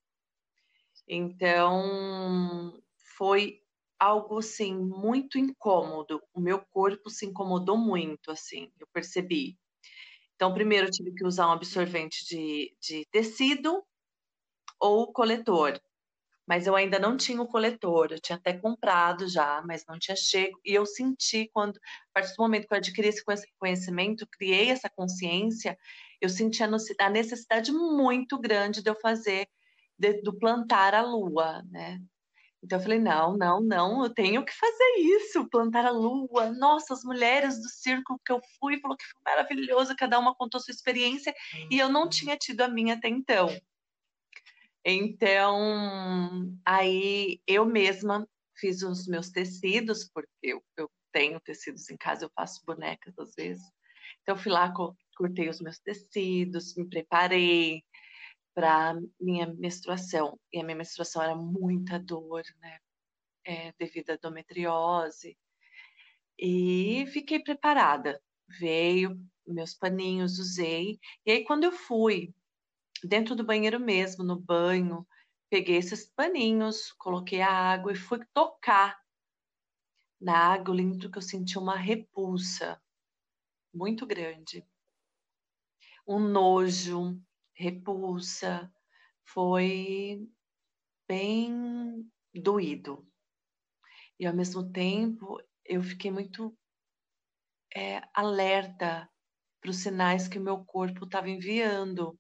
então, 1.09 2.81
foi 3.19 3.61
algo 3.99 4.39
assim 4.39 4.75
muito 4.75 5.39
incômodo. 5.39 6.23
O 6.33 6.41
meu 6.41 6.61
corpo 6.61 7.11
se 7.11 7.27
incomodou 7.27 7.77
muito, 7.77 8.31
assim, 8.31 8.73
eu 8.79 8.87
percebi. 8.93 9.59
Então, 10.35 10.55
primeiro 10.55 10.87
eu 10.87 10.91
tive 10.91 11.13
que 11.15 11.27
usar 11.27 11.49
um 11.49 11.53
absorvente 11.53 12.25
de, 12.27 12.75
de 12.81 13.05
tecido 13.11 13.85
ou 14.81 15.13
coletor. 15.13 15.81
Mas 16.53 16.67
eu 16.67 16.77
ainda 16.77 16.99
não 16.99 17.17
tinha 17.17 17.41
o 17.41 17.49
coletor, 17.49 18.09
eu 18.11 18.21
tinha 18.21 18.37
até 18.37 18.53
comprado 18.53 19.27
já, 19.27 19.63
mas 19.67 19.87
não 19.89 19.99
tinha 19.99 20.15
chego. 20.15 20.61
E 20.63 20.75
eu 20.75 20.85
senti 20.85 21.49
quando, 21.51 21.79
a 21.79 22.13
partir 22.13 22.37
do 22.37 22.43
momento 22.43 22.69
que 22.69 22.75
eu 22.75 22.77
adquiri 22.77 23.09
esse 23.09 23.25
conhecimento, 23.59 24.29
criei 24.31 24.69
essa 24.69 24.91
consciência, 24.91 25.79
eu 26.21 26.29
senti 26.29 26.63
a 26.63 27.09
necessidade 27.09 27.73
muito 27.73 28.39
grande 28.39 28.83
de 28.83 28.91
eu 28.91 28.95
fazer, 28.95 29.49
de, 29.99 30.21
do 30.21 30.39
plantar 30.39 30.95
a 30.95 31.01
lua, 31.01 31.63
né? 31.71 31.99
Então 32.63 32.79
eu 32.79 32.83
falei, 32.83 32.99
não, 32.99 33.35
não, 33.35 33.63
não, 33.63 34.05
eu 34.05 34.13
tenho 34.13 34.45
que 34.45 34.53
fazer 34.53 34.99
isso, 34.99 35.49
plantar 35.49 35.87
a 35.87 35.91
lua. 35.91 36.51
Nossa, 36.51 36.93
as 36.93 37.03
mulheres 37.03 37.63
do 37.63 37.69
círculo 37.71 38.21
que 38.27 38.31
eu 38.31 38.43
fui 38.61 38.79
falou 38.79 38.99
que 38.99 39.07
foi 39.07 39.23
maravilhoso, 39.25 39.97
cada 39.97 40.19
uma 40.19 40.35
contou 40.35 40.61
sua 40.61 40.73
experiência 40.73 41.35
e 41.71 41.79
eu 41.79 41.89
não 41.89 42.11
tinha 42.11 42.37
tido 42.37 42.61
a 42.61 42.69
minha 42.69 42.93
até 42.93 43.09
então. 43.09 43.49
Então, 44.85 46.59
aí 46.65 47.41
eu 47.47 47.65
mesma 47.65 48.29
fiz 48.57 48.83
os 48.83 49.07
meus 49.07 49.31
tecidos, 49.31 50.09
porque 50.13 50.29
eu, 50.43 50.63
eu 50.77 50.91
tenho 51.13 51.41
tecidos 51.41 51.89
em 51.91 51.97
casa, 51.97 52.25
eu 52.25 52.31
faço 52.35 52.65
bonecas 52.67 53.17
às 53.19 53.35
vezes. 53.35 53.63
Então, 54.23 54.37
fui 54.37 54.53
lá, 54.53 54.73
cortei 55.17 55.49
os 55.49 55.61
meus 55.61 55.79
tecidos, 55.79 56.75
me 56.77 56.89
preparei, 56.89 57.83
para 58.55 58.95
minha 59.21 59.47
menstruação. 59.47 60.39
E 60.53 60.61
a 60.61 60.65
minha 60.65 60.77
menstruação 60.77 61.23
era 61.23 61.35
muita 61.35 61.99
dor, 61.99 62.43
né? 62.61 62.79
É, 63.45 63.73
devido 63.79 64.11
à 64.11 64.15
endometriose. 64.15 65.37
E 66.39 67.07
fiquei 67.13 67.41
preparada. 67.41 68.21
Veio 68.61 69.19
meus 69.47 69.75
paninhos, 69.75 70.39
usei. 70.39 70.99
E 71.27 71.33
aí, 71.33 71.45
quando 71.45 71.65
eu 71.65 71.73
fui 71.73 72.33
dentro 73.05 73.35
do 73.35 73.45
banheiro 73.45 73.81
mesmo, 73.81 74.25
no 74.25 74.39
banho, 74.39 75.07
peguei 75.51 75.77
esses 75.77 76.07
paninhos, 76.07 76.93
coloquei 76.93 77.41
a 77.41 77.51
água 77.51 77.93
e 77.93 77.97
fui 77.97 78.25
tocar 78.33 78.99
na 80.21 80.37
água. 80.37 80.73
Eu 80.73 80.77
lembro 80.77 81.11
que 81.11 81.19
eu 81.19 81.23
senti 81.23 81.59
uma 81.59 81.77
repulsa 81.77 82.81
muito 83.75 84.07
grande. 84.07 84.67
Um 86.07 86.19
nojo, 86.19 87.21
repulsa, 87.55 88.73
foi 89.25 90.29
bem 91.09 92.11
doído. 92.35 93.07
E 94.19 94.27
ao 94.27 94.35
mesmo 94.35 94.73
tempo 94.73 95.41
eu 95.65 95.83
fiquei 95.83 96.11
muito 96.11 96.57
é, 97.75 98.03
alerta 98.15 99.09
para 99.61 99.71
os 99.71 99.79
sinais 99.79 100.29
que 100.29 100.39
o 100.39 100.43
meu 100.43 100.65
corpo 100.65 101.05
estava 101.05 101.31
enviando. 101.31 102.19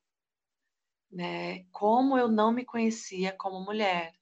Né? 1.12 1.64
Como 1.70 2.16
eu 2.16 2.28
não 2.28 2.52
me 2.52 2.64
conhecia 2.64 3.32
como 3.36 3.64
mulher, 3.64 4.14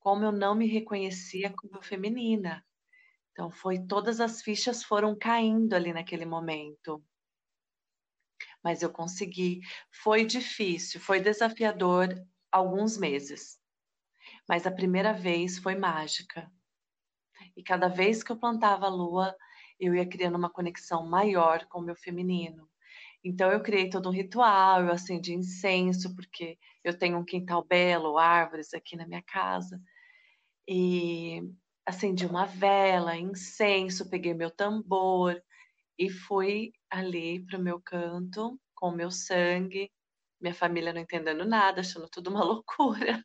como 0.00 0.24
eu 0.24 0.32
não 0.32 0.54
me 0.54 0.66
reconhecia 0.66 1.52
como 1.52 1.82
feminina. 1.82 2.64
Então 3.32 3.50
foi 3.50 3.78
todas 3.86 4.20
as 4.20 4.42
fichas 4.42 4.84
foram 4.84 5.16
caindo 5.18 5.74
ali 5.74 5.92
naquele 5.92 6.24
momento 6.24 7.04
mas 8.62 8.82
eu 8.82 8.90
consegui. 8.90 9.60
Foi 9.90 10.24
difícil, 10.24 11.00
foi 11.00 11.20
desafiador 11.20 12.08
alguns 12.50 12.96
meses, 12.96 13.58
mas 14.48 14.66
a 14.66 14.70
primeira 14.70 15.12
vez 15.12 15.58
foi 15.58 15.74
mágica. 15.74 16.50
E 17.56 17.62
cada 17.62 17.88
vez 17.88 18.22
que 18.22 18.30
eu 18.30 18.38
plantava 18.38 18.86
a 18.86 18.90
lua, 18.90 19.34
eu 19.80 19.94
ia 19.94 20.08
criando 20.08 20.36
uma 20.36 20.50
conexão 20.50 21.06
maior 21.06 21.66
com 21.66 21.80
o 21.80 21.82
meu 21.82 21.96
feminino. 21.96 22.70
Então 23.24 23.50
eu 23.52 23.62
criei 23.62 23.88
todo 23.88 24.08
um 24.08 24.12
ritual, 24.12 24.82
eu 24.82 24.92
acendi 24.92 25.32
incenso, 25.32 26.14
porque 26.16 26.58
eu 26.82 26.96
tenho 26.98 27.18
um 27.18 27.24
quintal 27.24 27.64
belo, 27.64 28.18
árvores 28.18 28.74
aqui 28.74 28.96
na 28.96 29.06
minha 29.06 29.22
casa. 29.22 29.80
E 30.68 31.42
acendi 31.86 32.26
uma 32.26 32.46
vela, 32.46 33.16
incenso, 33.16 34.08
peguei 34.10 34.34
meu 34.34 34.50
tambor 34.50 35.40
e 35.98 36.10
fui 36.10 36.72
ali 36.90 37.44
para 37.46 37.58
o 37.58 37.62
meu 37.62 37.80
canto 37.80 38.58
com 38.74 38.88
o 38.88 38.96
meu 38.96 39.10
sangue, 39.10 39.90
minha 40.40 40.54
família 40.54 40.92
não 40.92 41.00
entendendo 41.00 41.44
nada, 41.44 41.80
achando 41.80 42.08
tudo 42.08 42.30
uma 42.30 42.42
loucura. 42.44 43.22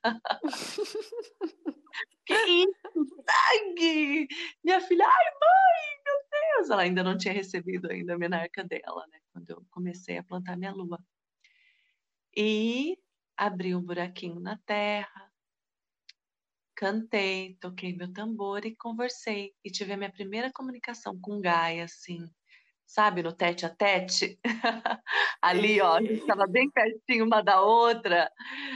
que 2.26 2.34
isso, 2.34 3.08
sangue! 3.26 4.28
Minha 4.64 4.80
filha, 4.82 5.06
ai 5.08 5.26
mãe, 5.34 6.02
meu 6.06 6.16
Deus! 6.32 6.70
Ela 6.70 6.84
ainda 6.84 7.04
não 7.04 7.18
tinha 7.18 7.34
recebido 7.34 7.90
ainda 7.92 8.14
a 8.14 8.18
menarca 8.20 8.64
dela, 8.64 9.06
né? 9.12 9.20
Quando 9.48 9.50
eu 9.50 9.66
comecei 9.72 10.18
a 10.18 10.24
plantar 10.24 10.58
minha 10.58 10.74
lua. 10.74 11.00
E 12.36 12.98
abri 13.38 13.74
um 13.74 13.82
buraquinho 13.82 14.40
na 14.40 14.58
terra, 14.66 15.32
cantei, 16.76 17.56
toquei 17.56 17.96
meu 17.96 18.12
tambor 18.12 18.66
e 18.66 18.76
conversei. 18.76 19.56
E 19.64 19.72
tive 19.72 19.94
a 19.94 19.98
minha 19.98 20.12
primeira 20.12 20.52
comunicação 20.52 21.20
com 21.20 21.40
Gaia, 21.40 21.86
assim, 21.86 22.30
sabe, 22.88 23.22
no 23.22 23.34
tete 23.34 23.66
a 23.66 23.70
tete. 23.70 24.40
Ali, 25.42 25.82
ó, 25.82 25.98
a 25.98 26.02
gente 26.02 26.22
estava 26.22 26.48
bem 26.48 26.72
pertinho 26.72 27.26
uma 27.26 27.42
da 27.44 27.62
outra. 27.62 28.32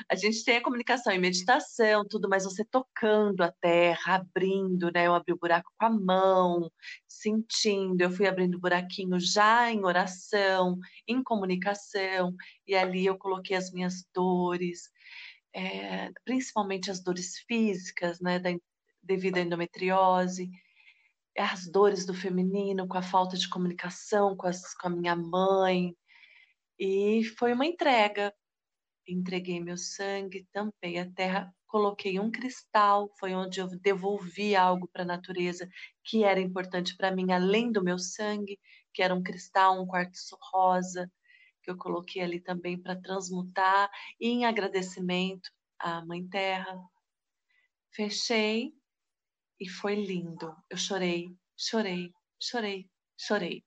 A 0.09 0.15
gente 0.15 0.43
tem 0.43 0.57
a 0.57 0.61
comunicação 0.61 1.13
e 1.13 1.17
meditação, 1.17 2.05
tudo, 2.07 2.27
mas 2.29 2.43
você 2.43 2.65
tocando 2.65 3.41
a 3.41 3.51
terra, 3.61 4.15
abrindo, 4.15 4.91
né? 4.91 5.07
Eu 5.07 5.15
abri 5.15 5.33
o 5.33 5.39
buraco 5.39 5.71
com 5.79 5.85
a 5.85 5.89
mão, 5.89 6.71
sentindo. 7.07 8.01
Eu 8.01 8.11
fui 8.11 8.27
abrindo 8.27 8.55
o 8.55 8.59
buraquinho 8.59 9.17
já 9.17 9.71
em 9.71 9.85
oração, 9.85 10.77
em 11.07 11.23
comunicação, 11.23 12.35
e 12.67 12.75
ali 12.75 13.05
eu 13.05 13.17
coloquei 13.17 13.55
as 13.55 13.71
minhas 13.71 14.05
dores, 14.13 14.89
é, 15.55 16.11
principalmente 16.25 16.91
as 16.91 17.01
dores 17.01 17.39
físicas, 17.47 18.19
né? 18.19 18.39
Da, 18.39 18.49
devido 19.03 19.37
à 19.37 19.41
endometriose 19.41 20.51
as 21.41 21.67
dores 21.67 22.05
do 22.05 22.13
feminino, 22.13 22.87
com 22.87 22.97
a 22.97 23.01
falta 23.01 23.37
de 23.37 23.49
comunicação 23.49 24.35
com, 24.35 24.47
as, 24.47 24.73
com 24.75 24.87
a 24.87 24.91
minha 24.91 25.15
mãe. 25.15 25.95
E 26.79 27.23
foi 27.37 27.53
uma 27.53 27.65
entrega. 27.65 28.33
Entreguei 29.07 29.59
meu 29.59 29.77
sangue, 29.77 30.47
tampei 30.53 30.97
a 30.99 31.11
terra, 31.11 31.53
coloquei 31.67 32.19
um 32.19 32.31
cristal, 32.31 33.09
foi 33.19 33.33
onde 33.33 33.59
eu 33.59 33.67
devolvi 33.67 34.55
algo 34.55 34.87
para 34.87 35.03
a 35.03 35.05
natureza 35.05 35.67
que 36.03 36.23
era 36.23 36.39
importante 36.39 36.95
para 36.95 37.15
mim, 37.15 37.31
além 37.31 37.71
do 37.71 37.83
meu 37.83 37.97
sangue, 37.97 38.59
que 38.93 39.01
era 39.01 39.15
um 39.15 39.23
cristal, 39.23 39.81
um 39.81 39.87
quartzo 39.87 40.37
rosa, 40.53 41.11
que 41.63 41.71
eu 41.71 41.77
coloquei 41.77 42.21
ali 42.21 42.39
também 42.39 42.77
para 42.77 42.99
transmutar, 42.99 43.89
e 44.19 44.29
em 44.29 44.45
agradecimento 44.45 45.49
à 45.79 46.05
Mãe 46.05 46.27
Terra. 46.27 46.77
Fechei 47.93 48.73
e 49.61 49.69
foi 49.69 49.93
lindo. 49.93 50.55
Eu 50.67 50.75
chorei, 50.75 51.37
chorei, 51.55 52.11
chorei, 52.41 52.89
chorei. 53.15 53.63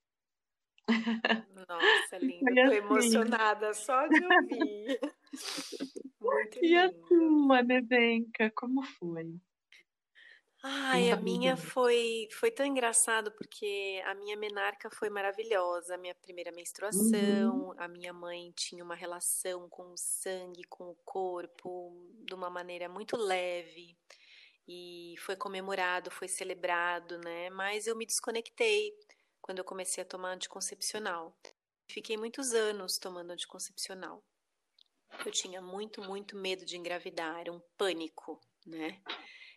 Nossa, 0.88 2.18
linda. 2.18 2.50
Estou 2.50 2.64
assim. 2.64 2.76
emocionada 2.76 3.72
só 3.72 4.06
de 4.08 4.24
ouvir. 4.24 5.00
Muito 6.20 6.64
e 6.64 6.76
a 6.76 6.90
tua, 6.90 7.62
Nevenka, 7.62 8.50
como 8.56 8.82
foi? 8.82 9.38
Ai, 10.66 11.10
a 11.10 11.16
minha 11.16 11.56
foi, 11.56 12.26
foi 12.32 12.50
tão 12.50 12.64
engraçado 12.64 13.30
porque 13.32 14.02
a 14.06 14.14
minha 14.14 14.34
menarca 14.34 14.88
foi 14.90 15.10
maravilhosa, 15.10 15.94
a 15.94 15.98
minha 15.98 16.14
primeira 16.14 16.50
menstruação, 16.50 17.68
uhum. 17.68 17.74
a 17.76 17.86
minha 17.86 18.14
mãe 18.14 18.50
tinha 18.56 18.82
uma 18.82 18.94
relação 18.94 19.68
com 19.68 19.92
o 19.92 19.98
sangue, 19.98 20.64
com 20.64 20.84
o 20.84 20.96
corpo, 21.04 21.92
de 22.26 22.34
uma 22.34 22.48
maneira 22.48 22.88
muito 22.88 23.14
leve 23.14 23.94
e 24.66 25.14
foi 25.18 25.36
comemorado, 25.36 26.10
foi 26.10 26.28
celebrado, 26.28 27.18
né? 27.18 27.50
Mas 27.50 27.86
eu 27.86 27.96
me 27.96 28.06
desconectei 28.06 28.92
quando 29.40 29.58
eu 29.58 29.64
comecei 29.64 30.02
a 30.02 30.06
tomar 30.06 30.32
anticoncepcional. 30.32 31.36
Fiquei 31.90 32.16
muitos 32.16 32.54
anos 32.54 32.98
tomando 32.98 33.30
anticoncepcional. 33.30 34.24
Eu 35.24 35.30
tinha 35.30 35.60
muito, 35.60 36.02
muito 36.02 36.36
medo 36.36 36.64
de 36.64 36.76
engravidar, 36.76 37.40
era 37.40 37.52
um 37.52 37.60
pânico, 37.76 38.40
né? 38.66 39.00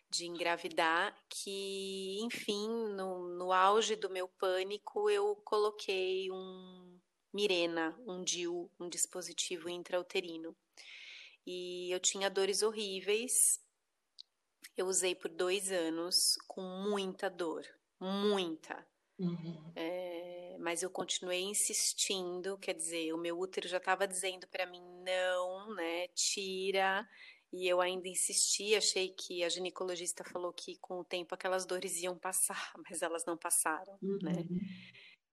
De 0.10 0.26
engravidar, 0.26 1.18
que, 1.30 2.20
enfim, 2.22 2.68
no, 2.96 3.28
no 3.30 3.52
auge 3.52 3.96
do 3.96 4.10
meu 4.10 4.28
pânico, 4.28 5.10
eu 5.10 5.36
coloquei 5.38 6.30
um 6.32 7.00
Mirena, 7.34 7.98
um 8.08 8.24
DIU, 8.24 8.72
um 8.80 8.90
dispositivo 8.90 9.70
intrauterino. 9.70 10.56
E 11.46 11.92
eu 11.94 12.00
tinha 12.00 12.30
dores 12.30 12.62
horríveis, 12.62 13.60
eu 14.76 14.86
usei 14.86 15.16
por 15.16 15.30
dois 15.30 15.72
anos 15.72 16.38
com 16.48 16.62
muita 16.62 17.30
dor, 17.30 17.66
muita. 18.00 18.86
Uhum. 19.20 19.72
É, 19.76 20.58
mas 20.60 20.84
eu 20.84 20.90
continuei 20.90 21.44
insistindo, 21.44 22.58
quer 22.58 22.74
dizer, 22.74 23.14
o 23.14 23.18
meu 23.18 23.40
útero 23.40 23.68
já 23.68 23.78
estava 23.78 24.08
dizendo 24.08 24.48
para 24.48 24.66
mim 24.66 24.82
não, 25.04 25.74
né, 25.76 26.08
tira. 26.10 27.08
E 27.52 27.68
eu 27.68 27.80
ainda 27.80 28.10
insisti, 28.10 28.76
achei 28.76 29.10
que 29.10 29.44
a 29.44 29.50
ginecologista 29.50 30.24
falou 30.24 30.52
que 30.52 30.78
com 30.80 31.00
o 31.00 31.06
tempo 31.06 31.34
aquelas 31.34 31.66
dores 31.66 32.02
iam 32.02 32.18
passar, 32.18 32.74
mas 32.90 33.02
elas 33.02 33.26
não 33.26 33.38
passaram, 33.38 33.98
né? 34.02 34.10
uhum. 34.12 34.20
né? 34.22 34.46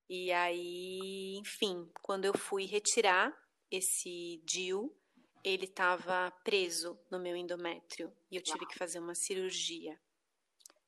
E 0.09 0.31
aí, 0.33 1.35
enfim, 1.37 1.89
quando 2.03 2.27
eu 2.27 2.37
fui 2.37 2.67
retirar 2.67 3.35
esse 3.71 4.41
DIU, 4.45 4.95
ele 5.45 5.67
estava 5.67 6.31
preso 6.43 6.99
no 7.11 7.21
meu 7.21 7.37
endométrio 7.37 8.11
e 8.31 8.37
eu 8.37 8.43
tive 8.43 8.61
Uau. 8.61 8.69
que 8.69 8.79
fazer 8.79 8.99
uma 8.99 9.15
cirurgia. 9.15 10.01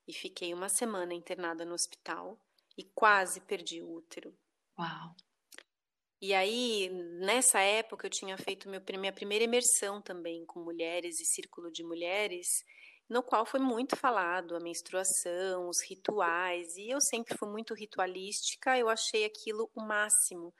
E 0.09 0.12
fiquei 0.12 0.55
uma 0.55 0.69
semana 0.69 1.12
internada 1.12 1.64
no 1.64 1.75
hospital 1.75 2.40
e 2.77 2.85
quase 2.95 3.40
perdi 3.40 3.83
o 3.83 3.92
útero. 3.92 4.37
Uau! 4.79 5.14
E 6.21 6.33
aí, 6.33 6.88
nessa 7.21 7.61
época, 7.61 8.07
eu 8.07 8.11
tinha 8.11 8.38
feito 8.38 8.69
meu, 8.69 8.83
minha 8.99 9.12
primeira 9.12 9.45
imersão 9.45 10.01
também 10.01 10.47
com 10.47 10.61
mulheres 10.61 11.21
e 11.21 11.27
círculo 11.27 11.71
de 11.71 11.85
mulheres, 11.85 12.64
no 13.09 13.23
qual 13.23 13.47
foi 13.47 13.61
muito 13.61 13.95
falado 13.95 14.57
a 14.57 14.61
menstruação, 14.61 15.69
os 15.69 15.81
rituais, 15.81 16.77
e 16.77 16.90
eu 16.90 17.01
sempre 17.01 17.37
fui 17.38 17.49
muito 17.49 17.73
ritualística, 17.73 18.77
eu 18.77 18.88
achei 18.88 19.25
aquilo 19.25 19.71
o 19.75 19.81
máximo. 19.81 20.53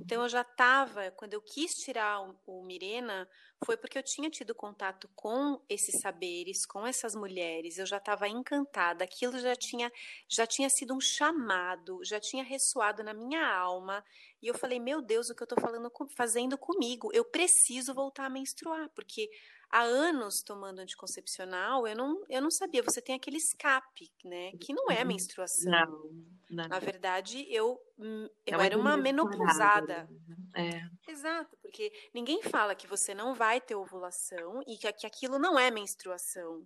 Então 0.00 0.22
eu 0.22 0.28
já 0.28 0.42
estava, 0.42 1.10
quando 1.12 1.32
eu 1.32 1.40
quis 1.40 1.74
tirar 1.76 2.20
o, 2.20 2.36
o, 2.46 2.62
Mirena, 2.62 3.26
foi 3.64 3.78
porque 3.78 3.96
eu 3.96 4.02
tinha 4.02 4.28
tido 4.28 4.54
contato 4.54 5.08
com 5.14 5.62
esses 5.66 6.00
saberes, 6.00 6.66
com 6.66 6.86
essas 6.86 7.14
mulheres, 7.14 7.78
eu 7.78 7.86
já 7.86 7.96
estava 7.96 8.28
encantada, 8.28 9.02
aquilo 9.02 9.38
já 9.38 9.56
tinha, 9.56 9.90
já 10.28 10.46
tinha 10.46 10.68
sido 10.68 10.94
um 10.94 11.00
chamado, 11.00 12.00
já 12.04 12.20
tinha 12.20 12.44
ressoado 12.44 13.02
na 13.02 13.14
minha 13.14 13.48
alma, 13.48 14.04
e 14.42 14.46
eu 14.46 14.54
falei, 14.54 14.78
meu 14.78 15.00
Deus, 15.00 15.30
o 15.30 15.34
que 15.34 15.42
eu 15.42 15.48
estou 15.48 16.08
fazendo 16.14 16.58
comigo? 16.58 17.10
Eu 17.14 17.24
preciso 17.24 17.94
voltar 17.94 18.26
a 18.26 18.30
menstruar, 18.30 18.90
porque 18.90 19.30
há 19.74 19.82
anos 19.82 20.40
tomando 20.40 20.78
anticoncepcional, 20.78 21.84
eu 21.84 21.96
não, 21.96 22.24
eu 22.28 22.40
não 22.40 22.50
sabia. 22.50 22.80
Você 22.84 23.02
tem 23.02 23.16
aquele 23.16 23.38
escape, 23.38 24.08
né? 24.24 24.52
Que 24.60 24.72
não 24.72 24.88
é 24.88 25.00
uhum. 25.00 25.08
menstruação. 25.08 25.68
Não, 25.68 26.10
não. 26.48 26.68
Na 26.68 26.78
verdade, 26.78 27.44
eu, 27.50 27.76
hum, 27.98 28.28
eu 28.46 28.60
é 28.60 28.66
era 28.66 28.78
uma 28.78 28.96
menopausada. 28.96 30.08
É. 30.54 31.10
Exato, 31.10 31.56
porque 31.60 31.92
ninguém 32.14 32.40
fala 32.40 32.76
que 32.76 32.86
você 32.86 33.12
não 33.12 33.34
vai 33.34 33.60
ter 33.60 33.74
ovulação 33.74 34.62
e 34.64 34.78
que, 34.78 34.92
que 34.92 35.06
aquilo 35.08 35.40
não 35.40 35.58
é 35.58 35.72
menstruação. 35.72 36.64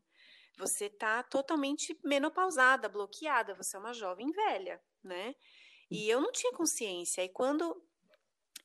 Você 0.59 0.87
está 0.87 1.23
totalmente 1.23 1.99
menopausada, 2.05 2.91
bloqueada. 2.91 3.55
Você 3.55 3.75
é 3.75 3.81
uma 3.81 3.95
jovem 3.95 4.31
velha, 4.31 4.83
né? 5.03 5.35
E 5.91 6.11
eu 6.11 6.21
não 6.21 6.31
tinha 6.31 6.53
consciência. 6.53 7.25
E 7.25 7.29
quando 7.31 7.83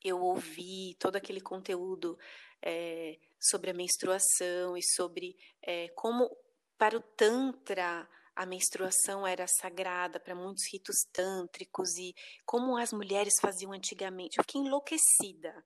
eu 0.04 0.20
ouvi 0.20 0.96
todo 1.00 1.16
aquele 1.16 1.40
conteúdo 1.40 2.18
é, 2.64 3.20
sobre 3.40 3.72
a 3.72 3.74
menstruação 3.74 4.78
e 4.78 4.82
sobre 4.82 5.36
é, 5.62 5.90
como, 5.90 6.30
para 6.78 6.98
o 6.98 7.02
Tantra, 7.02 8.08
a 8.36 8.46
menstruação 8.46 9.28
era 9.28 9.46
sagrada 9.48 10.20
para 10.20 10.34
muitos 10.34 10.64
ritos 10.72 11.04
tântricos 11.12 11.98
e 11.98 12.16
como 12.46 12.78
as 12.78 12.94
mulheres 12.94 13.36
faziam 13.40 13.74
antigamente. 13.74 14.38
Eu 14.38 14.44
fiquei 14.44 14.62
enlouquecida. 14.62 15.64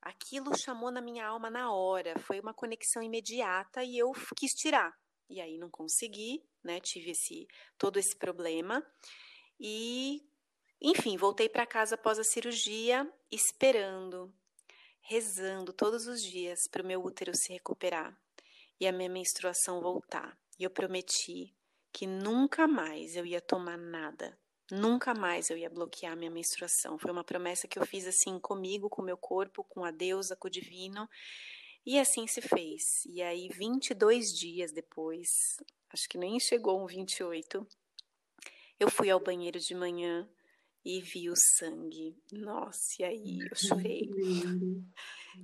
Aquilo 0.00 0.56
chamou 0.56 0.90
na 0.90 1.00
minha 1.00 1.26
alma 1.26 1.48
na 1.48 1.72
hora, 1.72 2.18
foi 2.20 2.38
uma 2.38 2.52
conexão 2.52 3.02
imediata 3.02 3.82
e 3.82 3.96
eu 3.96 4.12
quis 4.36 4.52
tirar. 4.52 4.94
E 5.30 5.40
aí 5.40 5.56
não 5.56 5.70
consegui, 5.70 6.44
né? 6.62 6.78
Tive 6.78 7.12
esse 7.12 7.48
todo 7.78 7.98
esse 7.98 8.14
problema 8.14 8.84
e 9.58 10.22
enfim, 10.80 11.16
voltei 11.16 11.48
para 11.48 11.64
casa 11.64 11.94
após 11.94 12.18
a 12.18 12.24
cirurgia, 12.24 13.10
esperando 13.30 14.30
rezando 15.06 15.72
todos 15.72 16.06
os 16.06 16.22
dias 16.22 16.66
para 16.66 16.82
o 16.82 16.86
meu 16.86 17.02
útero 17.04 17.36
se 17.36 17.52
recuperar 17.52 18.18
e 18.80 18.86
a 18.86 18.92
minha 18.92 19.08
menstruação 19.08 19.80
voltar. 19.80 20.36
E 20.58 20.64
eu 20.64 20.70
prometi 20.70 21.54
que 21.92 22.06
nunca 22.06 22.66
mais 22.66 23.14
eu 23.14 23.26
ia 23.26 23.40
tomar 23.40 23.76
nada, 23.76 24.38
nunca 24.70 25.14
mais 25.14 25.50
eu 25.50 25.58
ia 25.58 25.68
bloquear 25.68 26.16
minha 26.16 26.30
menstruação. 26.30 26.98
Foi 26.98 27.10
uma 27.10 27.22
promessa 27.22 27.68
que 27.68 27.78
eu 27.78 27.86
fiz 27.86 28.06
assim 28.06 28.38
comigo, 28.38 28.88
com 28.88 29.02
o 29.02 29.04
meu 29.04 29.16
corpo, 29.16 29.62
com 29.64 29.84
a 29.84 29.90
deusa, 29.90 30.34
com 30.36 30.48
o 30.48 30.50
divino. 30.50 31.08
E 31.84 31.98
assim 31.98 32.26
se 32.26 32.40
fez. 32.40 33.04
E 33.04 33.20
aí, 33.20 33.50
22 33.50 34.32
dias 34.32 34.72
depois, 34.72 35.58
acho 35.90 36.08
que 36.08 36.16
nem 36.16 36.40
chegou 36.40 36.82
um 36.82 36.86
28, 36.86 37.66
eu 38.80 38.90
fui 38.90 39.10
ao 39.10 39.20
banheiro 39.20 39.60
de 39.60 39.74
manhã 39.74 40.28
e 40.84 41.00
vi 41.00 41.30
o 41.30 41.34
sangue. 41.36 42.16
Nossa, 42.32 43.02
e 43.02 43.04
aí 43.04 43.38
eu 43.40 43.56
chorei. 43.56 44.10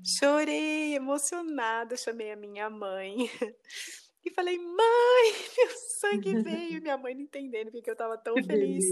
chorei, 0.04 0.94
emocionada, 0.94 1.96
chamei 1.96 2.32
a 2.32 2.36
minha 2.36 2.68
mãe. 2.68 3.16
E 4.22 4.30
falei, 4.32 4.58
mãe, 4.58 5.32
meu 5.56 5.70
sangue 5.98 6.42
veio. 6.42 6.82
Minha 6.82 6.98
mãe 6.98 7.14
não 7.14 7.22
entendendo 7.22 7.70
porque 7.70 7.88
eu 7.88 7.94
estava 7.94 8.18
tão 8.18 8.34
feliz. 8.44 8.84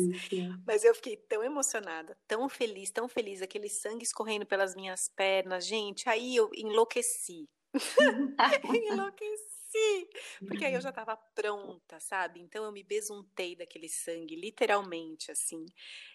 Mas 0.67 0.85
eu 0.85 0.95
fiquei 0.95 1.19
tão 1.19 1.45
emocionada, 1.45 2.17
tão 2.27 2.49
feliz, 2.49 2.91
tão 2.91 3.07
feliz. 3.07 3.43
Aquele 3.43 3.69
sangue 3.69 4.05
escorrendo 4.05 4.47
pelas 4.47 4.75
minhas 4.75 5.07
pernas. 5.15 5.67
Gente, 5.67 6.09
aí 6.09 6.35
eu 6.35 6.51
enlouqueci. 6.55 7.47
enlouqueci 8.91 9.48
sim! 9.71 10.09
Porque 10.47 10.65
aí 10.65 10.75
eu 10.75 10.81
já 10.81 10.91
estava 10.91 11.17
pronta, 11.17 12.01
sabe? 12.01 12.41
Então 12.41 12.65
eu 12.65 12.73
me 12.73 12.83
besuntei 12.83 13.55
daquele 13.57 13.89
sangue, 13.89 14.37
literalmente, 14.37 15.31
assim. 15.31 15.65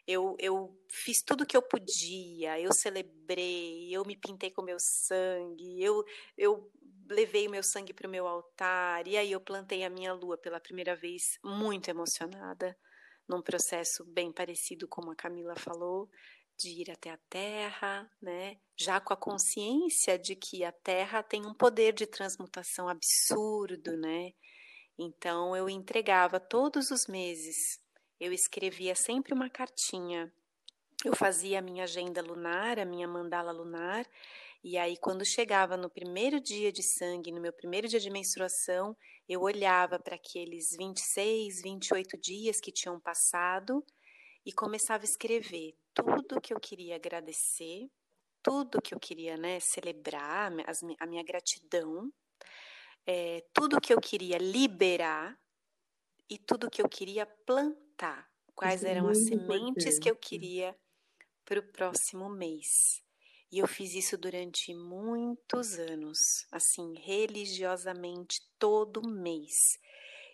Eu, 0.07 0.35
eu 0.39 0.77
fiz 0.89 1.21
tudo 1.21 1.45
que 1.45 1.55
eu 1.55 1.61
podia, 1.61 2.59
eu 2.59 2.73
celebrei, 2.73 3.89
eu 3.91 4.03
me 4.05 4.15
pintei 4.15 4.51
com 4.51 4.61
meu 4.61 4.79
sangue, 4.79 5.81
eu, 5.81 6.03
eu 6.37 6.71
levei 7.09 7.47
o 7.47 7.51
meu 7.51 7.63
sangue 7.63 7.93
para 7.93 8.07
o 8.07 8.11
meu 8.11 8.27
altar, 8.27 9.07
e 9.07 9.17
aí 9.17 9.31
eu 9.31 9.41
plantei 9.41 9.83
a 9.83 9.89
minha 9.89 10.13
lua 10.13 10.37
pela 10.37 10.59
primeira 10.59 10.95
vez, 10.95 11.37
muito 11.43 11.89
emocionada, 11.89 12.77
num 13.27 13.41
processo 13.41 14.03
bem 14.05 14.31
parecido 14.31 14.87
como 14.87 15.11
a 15.11 15.15
Camila 15.15 15.55
falou 15.55 16.09
de 16.57 16.69
ir 16.69 16.91
até 16.91 17.11
a 17.11 17.19
Terra, 17.29 18.09
né? 18.21 18.57
Já 18.75 18.99
com 18.99 19.13
a 19.13 19.17
consciência 19.17 20.17
de 20.17 20.35
que 20.35 20.63
a 20.63 20.71
Terra 20.71 21.23
tem 21.23 21.45
um 21.45 21.53
poder 21.53 21.93
de 21.93 22.05
transmutação 22.05 22.87
absurdo, 22.87 23.97
né? 23.97 24.33
Então 24.97 25.55
eu 25.55 25.69
entregava 25.69 26.39
todos 26.39 26.91
os 26.91 27.07
meses, 27.07 27.79
eu 28.19 28.31
escrevia 28.31 28.95
sempre 28.95 29.33
uma 29.33 29.49
cartinha. 29.49 30.31
Eu 31.03 31.15
fazia 31.15 31.59
a 31.59 31.61
minha 31.61 31.83
agenda 31.83 32.21
lunar, 32.21 32.79
a 32.79 32.85
minha 32.85 33.07
mandala 33.07 33.51
lunar, 33.51 34.07
e 34.63 34.77
aí 34.77 34.95
quando 34.95 35.25
chegava 35.25 35.75
no 35.75 35.89
primeiro 35.89 36.39
dia 36.39 36.71
de 36.71 36.81
sangue, 36.81 37.31
no 37.31 37.41
meu 37.41 37.51
primeiro 37.51 37.87
dia 37.87 37.99
de 37.99 38.09
menstruação, 38.09 38.95
eu 39.27 39.41
olhava 39.41 39.99
para 39.99 40.15
aqueles 40.15 40.69
26, 40.77 41.61
28 41.61 42.17
dias 42.17 42.61
que 42.61 42.71
tinham 42.71 42.99
passado 42.99 43.83
e 44.45 44.51
começava 44.51 45.03
a 45.03 45.05
escrever 45.05 45.75
tudo 45.93 46.41
que 46.41 46.53
eu 46.53 46.59
queria 46.59 46.95
agradecer, 46.95 47.89
tudo 48.41 48.81
que 48.81 48.93
eu 48.93 48.99
queria 48.99 49.37
né, 49.37 49.59
celebrar, 49.59 50.51
a 50.99 51.05
minha 51.05 51.23
gratidão, 51.23 52.11
é, 53.05 53.41
tudo 53.53 53.79
que 53.79 53.93
eu 53.93 54.01
queria 54.01 54.37
liberar 54.37 55.37
e 56.29 56.37
tudo 56.37 56.69
que 56.69 56.81
eu 56.81 56.89
queria 56.89 57.25
plantar. 57.25 58.29
Quais 58.55 58.81
Isso 58.81 58.87
é 58.87 58.91
eram 58.91 59.07
as 59.07 59.17
sementes 59.17 59.85
importante. 59.85 59.99
que 59.99 60.09
eu 60.09 60.15
queria 60.15 60.75
para 61.45 61.59
o 61.59 61.71
próximo 61.71 62.29
mês. 62.29 63.01
E 63.51 63.59
eu 63.59 63.67
fiz 63.67 63.93
isso 63.93 64.17
durante 64.17 64.73
muitos 64.73 65.77
anos, 65.77 66.17
assim, 66.51 66.95
religiosamente, 66.97 68.41
todo 68.57 69.07
mês. 69.07 69.77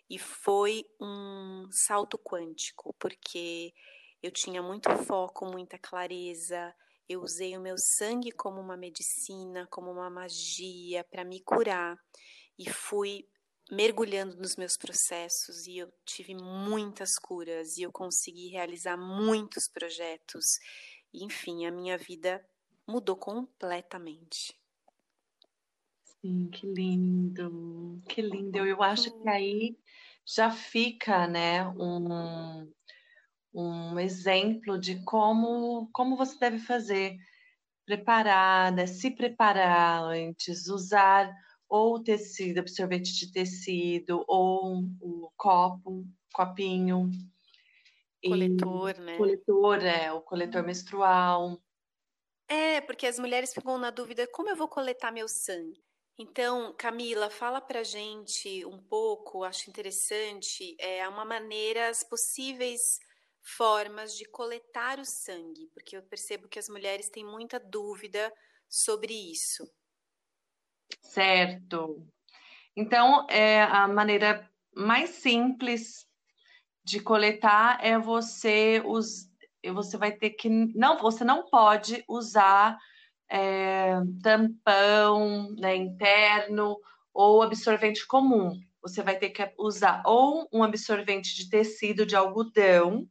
E 0.08 0.18
foi 0.18 0.84
um 1.00 1.68
salto 1.70 2.18
quântico, 2.18 2.94
porque 2.98 3.74
eu 4.22 4.30
tinha 4.30 4.62
muito 4.62 4.90
foco, 5.04 5.46
muita 5.46 5.78
clareza. 5.78 6.74
Eu 7.08 7.22
usei 7.22 7.56
o 7.56 7.60
meu 7.60 7.76
sangue 7.76 8.30
como 8.30 8.60
uma 8.60 8.76
medicina, 8.76 9.66
como 9.70 9.90
uma 9.90 10.10
magia 10.10 11.02
para 11.04 11.24
me 11.24 11.40
curar 11.40 11.98
e 12.58 12.70
fui 12.70 13.26
mergulhando 13.70 14.36
nos 14.36 14.56
meus 14.56 14.76
processos 14.76 15.66
e 15.66 15.78
eu 15.78 15.92
tive 16.04 16.34
muitas 16.34 17.18
curas 17.18 17.76
e 17.76 17.82
eu 17.82 17.92
consegui 17.92 18.48
realizar 18.48 18.96
muitos 18.96 19.68
projetos. 19.68 20.44
enfim, 21.12 21.66
a 21.66 21.72
minha 21.72 21.96
vida 21.96 22.44
mudou 22.86 23.16
completamente. 23.16 24.54
Sim, 26.20 26.50
que 26.50 26.66
lindo, 26.66 28.02
que 28.08 28.20
lindo. 28.20 28.58
Eu 28.58 28.82
acho 28.82 29.10
que 29.10 29.28
aí 29.28 29.78
já 30.26 30.50
fica, 30.50 31.26
né, 31.26 31.66
um, 31.68 32.70
um 33.52 33.98
exemplo 33.98 34.78
de 34.78 35.02
como, 35.04 35.88
como 35.92 36.16
você 36.16 36.38
deve 36.38 36.58
fazer. 36.58 37.16
Preparar, 37.84 38.70
né? 38.72 38.86
se 38.86 39.10
preparar 39.10 40.04
antes, 40.04 40.68
usar 40.68 41.32
ou 41.68 42.02
tecido, 42.02 42.58
absorvente 42.58 43.12
de 43.14 43.32
tecido, 43.32 44.24
ou 44.28 44.84
o 45.00 45.30
copo, 45.36 46.04
copinho. 46.32 47.10
Coletor, 48.24 48.96
e, 48.96 49.00
né? 49.00 49.16
Coletor, 49.16 49.84
é, 49.84 50.12
o 50.12 50.20
coletor 50.20 50.62
menstrual. 50.62 51.60
É, 52.48 52.80
porque 52.80 53.06
as 53.06 53.18
mulheres 53.18 53.54
ficam 53.54 53.78
na 53.78 53.90
dúvida, 53.90 54.26
como 54.32 54.50
eu 54.50 54.56
vou 54.56 54.68
coletar 54.68 55.12
meu 55.12 55.28
sangue? 55.28 55.80
Então, 56.18 56.74
Camila, 56.76 57.30
fala 57.30 57.60
pra 57.60 57.82
gente 57.82 58.64
um 58.66 58.78
pouco, 58.78 59.42
acho 59.42 59.70
interessante, 59.70 60.76
é 60.78 61.08
uma 61.08 61.24
maneira, 61.24 61.88
as 61.88 62.02
possíveis 62.04 62.98
formas 63.42 64.16
de 64.16 64.24
coletar 64.26 64.98
o 64.98 65.04
sangue, 65.04 65.68
porque 65.72 65.96
eu 65.96 66.02
percebo 66.02 66.48
que 66.48 66.58
as 66.58 66.68
mulheres 66.68 67.08
têm 67.08 67.24
muita 67.24 67.58
dúvida 67.58 68.32
sobre 68.68 69.12
isso. 69.12 69.70
Certo. 71.02 72.06
Então, 72.76 73.26
é 73.28 73.62
a 73.62 73.88
maneira 73.88 74.48
mais 74.74 75.10
simples 75.10 76.06
de 76.84 77.00
coletar 77.00 77.78
é 77.84 77.98
você 77.98 78.82
us... 78.84 79.28
você 79.72 79.96
vai 79.96 80.12
ter 80.12 80.30
que 80.30 80.48
não, 80.48 80.98
você 80.98 81.24
não 81.24 81.48
pode 81.48 82.04
usar 82.08 82.78
é, 83.30 83.92
tampão 84.22 85.52
né, 85.52 85.76
interno 85.76 86.76
ou 87.12 87.42
absorvente 87.42 88.06
comum. 88.06 88.58
Você 88.82 89.02
vai 89.02 89.18
ter 89.18 89.30
que 89.30 89.52
usar 89.58 90.02
ou 90.06 90.48
um 90.52 90.62
absorvente 90.62 91.34
de 91.36 91.48
tecido 91.48 92.06
de 92.06 92.16
algodão, 92.16 93.08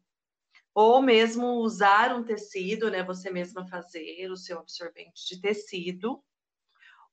ou 0.82 1.02
mesmo 1.02 1.58
usar 1.58 2.16
um 2.16 2.24
tecido, 2.24 2.90
né? 2.90 3.04
Você 3.04 3.30
mesma 3.30 3.68
fazer 3.68 4.32
o 4.32 4.38
seu 4.38 4.60
absorvente 4.60 5.28
de 5.28 5.42
tecido, 5.42 6.24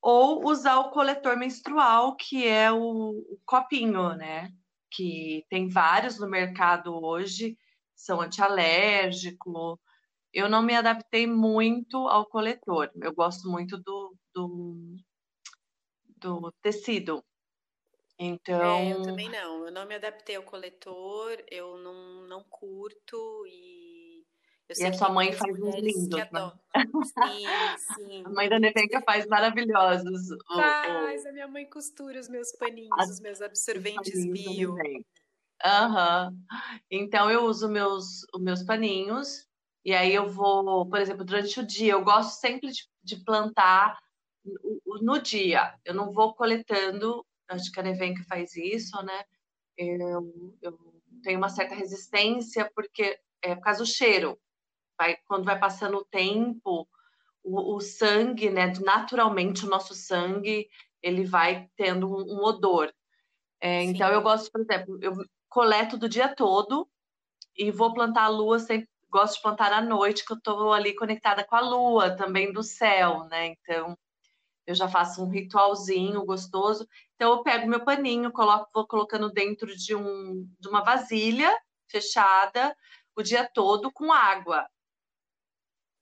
ou 0.00 0.48
usar 0.48 0.78
o 0.78 0.90
coletor 0.90 1.36
menstrual, 1.36 2.14
que 2.14 2.46
é 2.46 2.70
o, 2.70 3.40
copinho, 3.44 4.14
né? 4.14 4.52
Que 4.88 5.44
tem 5.50 5.68
vários 5.68 6.16
no 6.16 6.28
mercado 6.28 6.94
hoje, 6.94 7.58
são 7.92 8.20
antialérgico. 8.20 9.80
Eu 10.32 10.48
não 10.48 10.62
me 10.62 10.76
adaptei 10.76 11.26
muito 11.26 12.06
ao 12.06 12.24
coletor. 12.24 12.88
Eu 13.02 13.12
gosto 13.12 13.50
muito 13.50 13.76
do, 13.78 14.16
do, 14.32 14.96
do 16.18 16.54
tecido. 16.62 17.20
Então. 18.18 18.78
É, 18.78 18.92
eu 18.92 19.02
também 19.02 19.28
não. 19.28 19.66
Eu 19.66 19.72
não 19.72 19.86
me 19.86 19.94
adaptei 19.94 20.36
ao 20.36 20.42
coletor, 20.42 21.36
eu 21.50 21.76
não, 21.78 22.26
não 22.26 22.44
curto 22.44 23.44
e. 23.46 24.24
e 24.78 24.84
a 24.84 24.92
sua 24.92 25.10
mãe 25.10 25.32
faz 25.32 25.58
uns 25.60 25.74
lindos, 25.76 26.08
né? 26.08 26.52
Sim, 26.74 27.46
sim. 27.94 28.22
A 28.26 28.30
mãe 28.30 28.48
da 28.48 28.58
Nevenka 28.58 29.02
faz 29.02 29.26
maravilhosos. 29.26 30.28
Faz, 30.46 31.24
o... 31.24 31.28
a 31.28 31.32
minha 31.32 31.48
mãe 31.48 31.66
costura 31.66 32.18
os 32.18 32.28
meus 32.28 32.52
paninhos, 32.52 32.98
As... 32.98 33.10
os 33.10 33.20
meus 33.20 33.42
absorventes 33.42 34.24
bio. 34.26 34.76
Aham. 35.64 36.30
Uhum. 36.30 36.78
Então 36.90 37.30
eu 37.30 37.44
uso 37.44 37.68
meus, 37.68 38.26
os 38.34 38.42
meus 38.42 38.62
paninhos 38.62 39.46
e 39.86 39.94
aí 39.94 40.12
eu 40.12 40.28
vou, 40.28 40.84
por 40.88 40.98
exemplo, 40.98 41.24
durante 41.24 41.60
o 41.60 41.64
dia, 41.64 41.92
eu 41.92 42.02
gosto 42.02 42.40
sempre 42.40 42.72
de, 42.72 42.88
de 43.04 43.22
plantar 43.22 43.96
no, 44.44 45.00
no 45.00 45.18
dia. 45.20 45.78
Eu 45.84 45.94
não 45.94 46.12
vou 46.12 46.34
coletando 46.34 47.24
acho 47.48 47.70
que 47.70 47.80
a 47.80 47.82
Nevenka 47.82 48.24
faz 48.28 48.56
isso, 48.56 49.00
né? 49.02 49.24
Eu, 49.76 50.56
eu 50.62 50.78
tenho 51.22 51.38
uma 51.38 51.48
certa 51.48 51.74
resistência 51.74 52.70
porque 52.74 53.18
é 53.42 53.54
por 53.54 53.62
causa 53.62 53.80
do 53.80 53.86
cheiro. 53.86 54.38
Vai, 54.98 55.16
quando 55.26 55.44
vai 55.44 55.58
passando 55.58 55.98
o 55.98 56.04
tempo, 56.04 56.88
o, 57.42 57.76
o, 57.76 57.80
sangue, 57.80 58.50
né? 58.50 58.72
Naturalmente, 58.82 59.64
o 59.64 59.68
nosso 59.68 59.94
sangue, 59.94 60.68
ele 61.02 61.24
vai 61.24 61.68
tendo 61.76 62.08
um, 62.08 62.38
um 62.38 62.44
odor. 62.44 62.92
É, 63.60 63.82
então, 63.82 64.08
eu 64.08 64.22
gosto, 64.22 64.50
por 64.50 64.60
exemplo, 64.60 64.98
eu 65.02 65.12
coleto 65.48 65.96
do 65.96 66.08
dia 66.08 66.34
todo 66.34 66.88
e 67.56 67.70
vou 67.70 67.92
plantar 67.92 68.24
a 68.24 68.28
lua 68.28 68.58
sempre. 68.58 68.88
Gosto 69.08 69.36
de 69.36 69.42
plantar 69.42 69.72
à 69.72 69.80
noite, 69.80 70.24
que 70.24 70.32
eu 70.32 70.36
estou 70.36 70.72
ali 70.72 70.94
conectada 70.94 71.44
com 71.44 71.54
a 71.54 71.60
lua, 71.60 72.16
também 72.16 72.52
do 72.52 72.62
céu, 72.62 73.24
né? 73.30 73.46
Então, 73.46 73.96
eu 74.66 74.74
já 74.74 74.88
faço 74.88 75.22
um 75.22 75.28
ritualzinho 75.28 76.24
gostoso. 76.24 76.86
Então 77.16 77.32
eu 77.32 77.42
pego 77.42 77.66
meu 77.66 77.82
paninho, 77.84 78.30
coloco, 78.30 78.70
vou 78.74 78.86
colocando 78.86 79.30
dentro 79.30 79.74
de, 79.74 79.94
um, 79.94 80.46
de 80.60 80.68
uma 80.68 80.84
vasilha 80.84 81.50
fechada 81.88 82.76
o 83.16 83.22
dia 83.22 83.48
todo 83.52 83.90
com 83.90 84.12
água. 84.12 84.68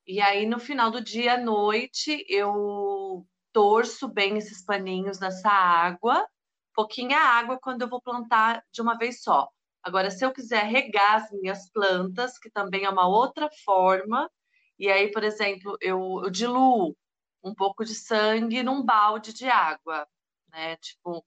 E 0.07 0.20
aí 0.20 0.44
no 0.44 0.59
final 0.59 0.90
do 0.90 1.00
dia 1.00 1.35
à 1.35 1.38
noite 1.38 2.24
eu 2.29 3.24
torço 3.53 4.09
bem 4.09 4.37
esses 4.37 4.64
paninhos 4.64 5.20
nessa 5.20 5.48
água, 5.48 6.27
pouquinha 6.74 7.18
água 7.18 7.59
quando 7.62 7.83
eu 7.83 7.88
vou 7.88 8.03
plantar 8.03 8.64
de 8.72 8.83
uma 8.83 8.98
vez 8.98 9.22
só. 9.22 9.48
Agora, 9.85 10.11
se 10.11 10.24
eu 10.24 10.33
quiser 10.33 10.64
regar 10.64 11.16
as 11.16 11.31
minhas 11.31 11.70
plantas, 11.70 12.38
que 12.38 12.50
também 12.50 12.85
é 12.85 12.90
uma 12.90 13.07
outra 13.07 13.48
forma, 13.64 14.31
e 14.79 14.88
aí, 14.90 15.12
por 15.12 15.22
exemplo, 15.22 15.77
eu, 15.81 16.22
eu 16.24 16.31
diluo 16.31 16.96
um 17.42 17.55
pouco 17.55 17.85
de 17.85 17.94
sangue 17.94 18.62
num 18.62 18.83
balde 18.83 19.33
de 19.33 19.46
água, 19.48 20.07
né? 20.55 20.77
Tipo, 20.77 21.25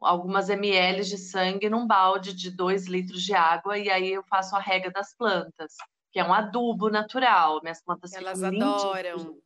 algumas 0.00 0.48
ml 0.48 1.02
de 1.04 1.18
sangue 1.18 1.68
num 1.68 1.86
balde 1.86 2.32
de 2.32 2.50
2 2.50 2.86
litros 2.86 3.22
de 3.22 3.34
água, 3.34 3.76
e 3.78 3.90
aí 3.90 4.12
eu 4.12 4.22
faço 4.22 4.54
a 4.54 4.60
rega 4.60 4.90
das 4.90 5.14
plantas, 5.14 5.74
que 6.12 6.20
é 6.20 6.24
um 6.24 6.32
adubo 6.32 6.88
natural. 6.88 7.60
Minhas 7.62 7.82
plantas 7.82 8.12
Elas 8.12 8.42
adoram. 8.42 9.38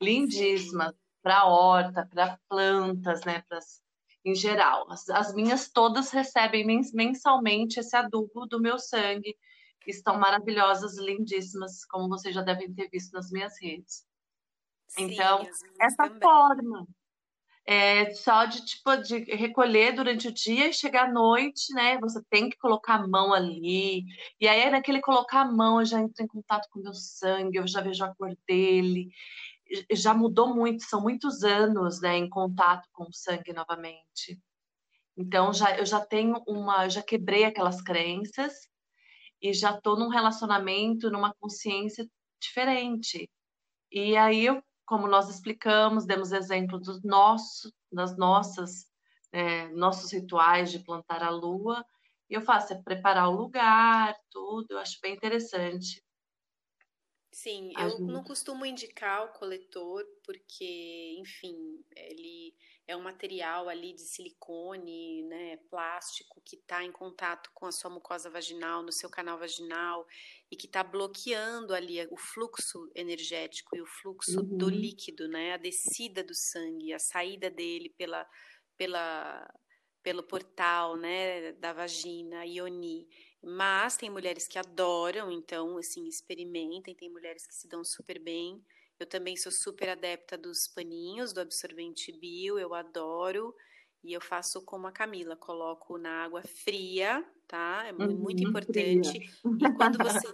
Lindíssimas. 0.00 0.94
Para 1.22 1.46
horta, 1.46 2.06
para 2.06 2.38
plantas, 2.50 3.24
né? 3.24 3.42
Pras, 3.48 3.82
em 4.24 4.34
geral. 4.34 4.90
As, 4.90 5.08
as 5.08 5.34
minhas 5.34 5.70
todas 5.70 6.10
recebem 6.10 6.66
mensalmente 6.92 7.80
esse 7.80 7.96
adubo 7.96 8.46
do 8.46 8.60
meu 8.60 8.78
sangue. 8.78 9.34
Estão 9.86 10.18
maravilhosas, 10.18 10.98
lindíssimas, 10.98 11.84
como 11.86 12.08
vocês 12.08 12.34
já 12.34 12.42
devem 12.42 12.72
ter 12.74 12.88
visto 12.90 13.12
nas 13.12 13.30
minhas 13.30 13.54
redes. 13.60 14.06
Então, 14.98 15.46
essa 15.80 16.08
também. 16.08 16.20
forma 16.20 16.86
é 17.66 18.12
só 18.14 18.44
de 18.44 18.64
tipo 18.64 18.94
de 18.96 19.18
recolher 19.34 19.92
durante 19.94 20.28
o 20.28 20.32
dia 20.32 20.68
e 20.68 20.72
chegar 20.72 21.08
à 21.08 21.12
noite, 21.12 21.72
né? 21.72 21.98
Você 21.98 22.22
tem 22.30 22.50
que 22.50 22.58
colocar 22.58 22.96
a 22.96 23.08
mão 23.08 23.32
ali. 23.32 24.04
E 24.40 24.46
aí, 24.46 24.70
naquele 24.70 25.00
colocar 25.00 25.42
a 25.42 25.50
mão, 25.50 25.80
eu 25.80 25.86
já 25.86 26.00
entro 26.00 26.22
em 26.22 26.26
contato 26.26 26.68
com 26.70 26.80
o 26.80 26.82
meu 26.82 26.94
sangue, 26.94 27.58
eu 27.58 27.66
já 27.66 27.80
vejo 27.80 28.04
a 28.04 28.14
cor 28.14 28.36
dele. 28.46 29.08
Já 29.92 30.14
mudou 30.14 30.54
muito, 30.54 30.84
são 30.84 31.00
muitos 31.00 31.42
anos, 31.42 32.00
né, 32.00 32.16
em 32.18 32.28
contato 32.28 32.88
com 32.92 33.04
o 33.04 33.12
sangue 33.12 33.52
novamente. 33.52 34.38
Então, 35.16 35.52
já, 35.52 35.76
eu 35.78 35.86
já 35.86 36.04
tenho 36.04 36.42
uma, 36.46 36.88
já 36.88 37.02
quebrei 37.02 37.44
aquelas 37.44 37.80
crenças 37.82 38.52
e 39.40 39.52
já 39.52 39.74
estou 39.76 39.98
num 39.98 40.08
relacionamento, 40.08 41.10
numa 41.10 41.34
consciência 41.34 42.06
diferente. 42.40 43.30
E 43.92 44.16
aí 44.16 44.46
eu 44.46 44.62
como 44.84 45.06
nós 45.06 45.28
explicamos, 45.28 46.06
demos 46.06 46.32
exemplo 46.32 46.78
dos 46.78 47.02
nossos, 47.02 47.72
das 47.90 48.16
nossas, 48.16 48.86
é, 49.32 49.68
nossos 49.68 50.12
rituais 50.12 50.70
de 50.70 50.78
plantar 50.78 51.22
a 51.22 51.30
lua. 51.30 51.84
E 52.28 52.34
eu 52.34 52.42
faço 52.42 52.72
é 52.72 52.82
preparar 52.82 53.28
o 53.28 53.36
lugar, 53.36 54.16
tudo. 54.30 54.66
Eu 54.70 54.78
acho 54.78 54.98
bem 55.00 55.14
interessante. 55.14 56.02
Sim, 57.34 57.72
eu 57.76 57.98
não 57.98 58.22
costumo 58.22 58.64
indicar 58.64 59.24
o 59.24 59.32
coletor 59.32 60.04
porque, 60.24 61.16
enfim, 61.18 61.84
ele 61.96 62.54
é 62.86 62.96
um 62.96 63.02
material 63.02 63.68
ali 63.68 63.92
de 63.92 64.02
silicone, 64.02 65.24
né, 65.24 65.56
plástico, 65.68 66.40
que 66.44 66.54
está 66.54 66.84
em 66.84 66.92
contato 66.92 67.50
com 67.52 67.66
a 67.66 67.72
sua 67.72 67.90
mucosa 67.90 68.30
vaginal, 68.30 68.84
no 68.84 68.92
seu 68.92 69.10
canal 69.10 69.36
vaginal, 69.36 70.06
e 70.54 70.56
que 70.56 70.66
está 70.66 70.84
bloqueando 70.84 71.74
ali 71.74 72.00
o 72.12 72.16
fluxo 72.16 72.88
energético 72.94 73.76
e 73.76 73.82
o 73.82 73.86
fluxo 73.86 74.38
uhum. 74.38 74.56
do 74.56 74.68
líquido, 74.70 75.26
né, 75.26 75.52
a 75.52 75.56
descida 75.56 76.22
do 76.22 76.32
sangue, 76.32 76.92
a 76.92 76.98
saída 77.00 77.50
dele 77.50 77.92
pela, 77.98 78.24
pela, 78.76 79.52
pelo 80.00 80.22
portal, 80.22 80.96
né, 80.96 81.50
da 81.54 81.72
vagina, 81.72 82.46
ioni. 82.46 83.08
Mas 83.42 83.96
tem 83.96 84.08
mulheres 84.08 84.46
que 84.46 84.56
adoram, 84.56 85.32
então, 85.32 85.76
assim, 85.76 86.06
experimentem, 86.06 86.94
tem 86.94 87.10
mulheres 87.10 87.44
que 87.48 87.54
se 87.54 87.68
dão 87.68 87.82
super 87.82 88.20
bem. 88.20 88.64
Eu 88.96 89.06
também 89.06 89.36
sou 89.36 89.50
super 89.50 89.88
adepta 89.88 90.38
dos 90.38 90.68
paninhos, 90.68 91.32
do 91.32 91.40
absorvente 91.40 92.12
bio, 92.12 92.60
eu 92.60 92.74
adoro. 92.74 93.52
E 94.04 94.12
eu 94.12 94.20
faço 94.20 94.62
como 94.64 94.86
a 94.86 94.92
Camila, 94.92 95.36
coloco 95.36 95.98
na 95.98 96.24
água 96.24 96.42
fria, 96.42 97.24
tá? 97.48 97.84
É 97.86 97.92
uhum, 97.98 98.16
muito 98.16 98.44
importante. 98.44 99.18
Fria. 99.18 99.20
E 99.58 99.68
quando 99.70 99.98
você 100.00 100.28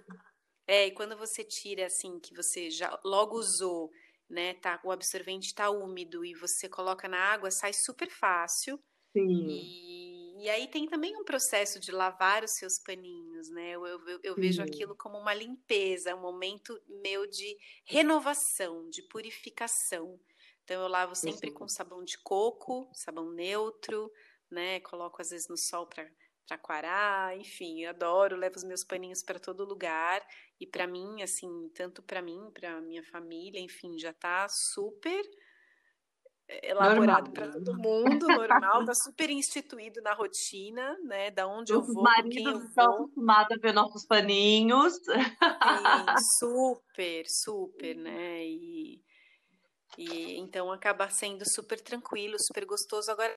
é, 0.66 0.86
e 0.88 0.92
quando 0.92 1.16
você 1.16 1.44
tira 1.44 1.86
assim 1.86 2.20
que 2.20 2.34
você 2.34 2.70
já 2.70 2.98
logo 3.04 3.36
usou, 3.36 3.90
né, 4.28 4.54
tá, 4.54 4.80
o 4.84 4.92
absorvente 4.92 5.48
está 5.48 5.70
úmido 5.70 6.24
e 6.24 6.34
você 6.34 6.68
coloca 6.68 7.08
na 7.08 7.18
água, 7.18 7.50
sai 7.50 7.72
super 7.72 8.10
fácil. 8.10 8.80
Sim. 9.12 9.70
E 9.76 10.20
e 10.40 10.48
aí 10.48 10.68
tem 10.68 10.86
também 10.86 11.14
um 11.18 11.24
processo 11.24 11.78
de 11.78 11.92
lavar 11.92 12.42
os 12.42 12.52
seus 12.52 12.78
paninhos, 12.78 13.50
né? 13.50 13.72
Eu, 13.72 13.86
eu, 13.86 14.20
eu 14.22 14.36
vejo 14.36 14.62
aquilo 14.62 14.96
como 14.96 15.18
uma 15.18 15.34
limpeza, 15.34 16.16
um 16.16 16.20
momento 16.22 16.80
meu 16.88 17.26
de 17.26 17.58
renovação, 17.84 18.88
de 18.88 19.02
purificação. 19.02 20.18
Então 20.70 20.82
eu 20.82 20.88
lavo 20.88 21.16
sempre 21.16 21.50
com 21.50 21.66
sabão 21.66 22.04
de 22.04 22.16
coco, 22.18 22.88
sabão 22.94 23.32
neutro, 23.32 24.08
né? 24.48 24.78
Coloco 24.78 25.20
às 25.20 25.30
vezes 25.30 25.48
no 25.48 25.56
sol 25.56 25.88
para 25.88 26.08
para 26.46 26.58
quarar, 26.58 27.36
enfim, 27.36 27.82
eu 27.82 27.90
adoro, 27.90 28.36
levo 28.36 28.56
os 28.56 28.64
meus 28.64 28.82
paninhos 28.84 29.22
para 29.22 29.38
todo 29.38 29.64
lugar 29.64 30.20
e 30.60 30.66
para 30.66 30.84
mim, 30.86 31.22
assim, 31.22 31.68
tanto 31.74 32.02
para 32.02 32.20
mim, 32.20 32.50
para 32.52 32.80
minha 32.80 33.04
família, 33.04 33.60
enfim, 33.60 33.96
já 33.98 34.12
tá 34.12 34.48
super 34.48 35.22
elaborado 36.62 37.30
para 37.32 37.46
todo 37.48 37.76
mundo, 37.76 38.30
normal, 38.30 38.84
tá 38.84 38.92
super 38.94 39.30
instituído 39.30 40.00
na 40.02 40.12
rotina, 40.14 40.98
né? 41.04 41.30
Da 41.30 41.46
onde 41.46 41.72
Os 41.72 41.74
eu 41.74 41.82
vou, 41.92 42.06
quem 42.30 42.50
eu 42.50 42.58
estão 42.58 42.86
acostumados 42.86 43.56
a 43.56 43.60
ver 43.60 43.72
nossos 43.72 44.04
paninhos. 44.04 44.94
Sim, 45.68 46.12
super, 46.16 47.24
super, 47.28 47.96
né? 47.96 48.44
E, 48.44 49.02
e 49.98 50.38
então 50.38 50.70
acaba 50.72 51.08
sendo 51.10 51.44
super 51.48 51.80
tranquilo, 51.80 52.36
super 52.38 52.64
gostoso. 52.64 53.10
Agora 53.10 53.34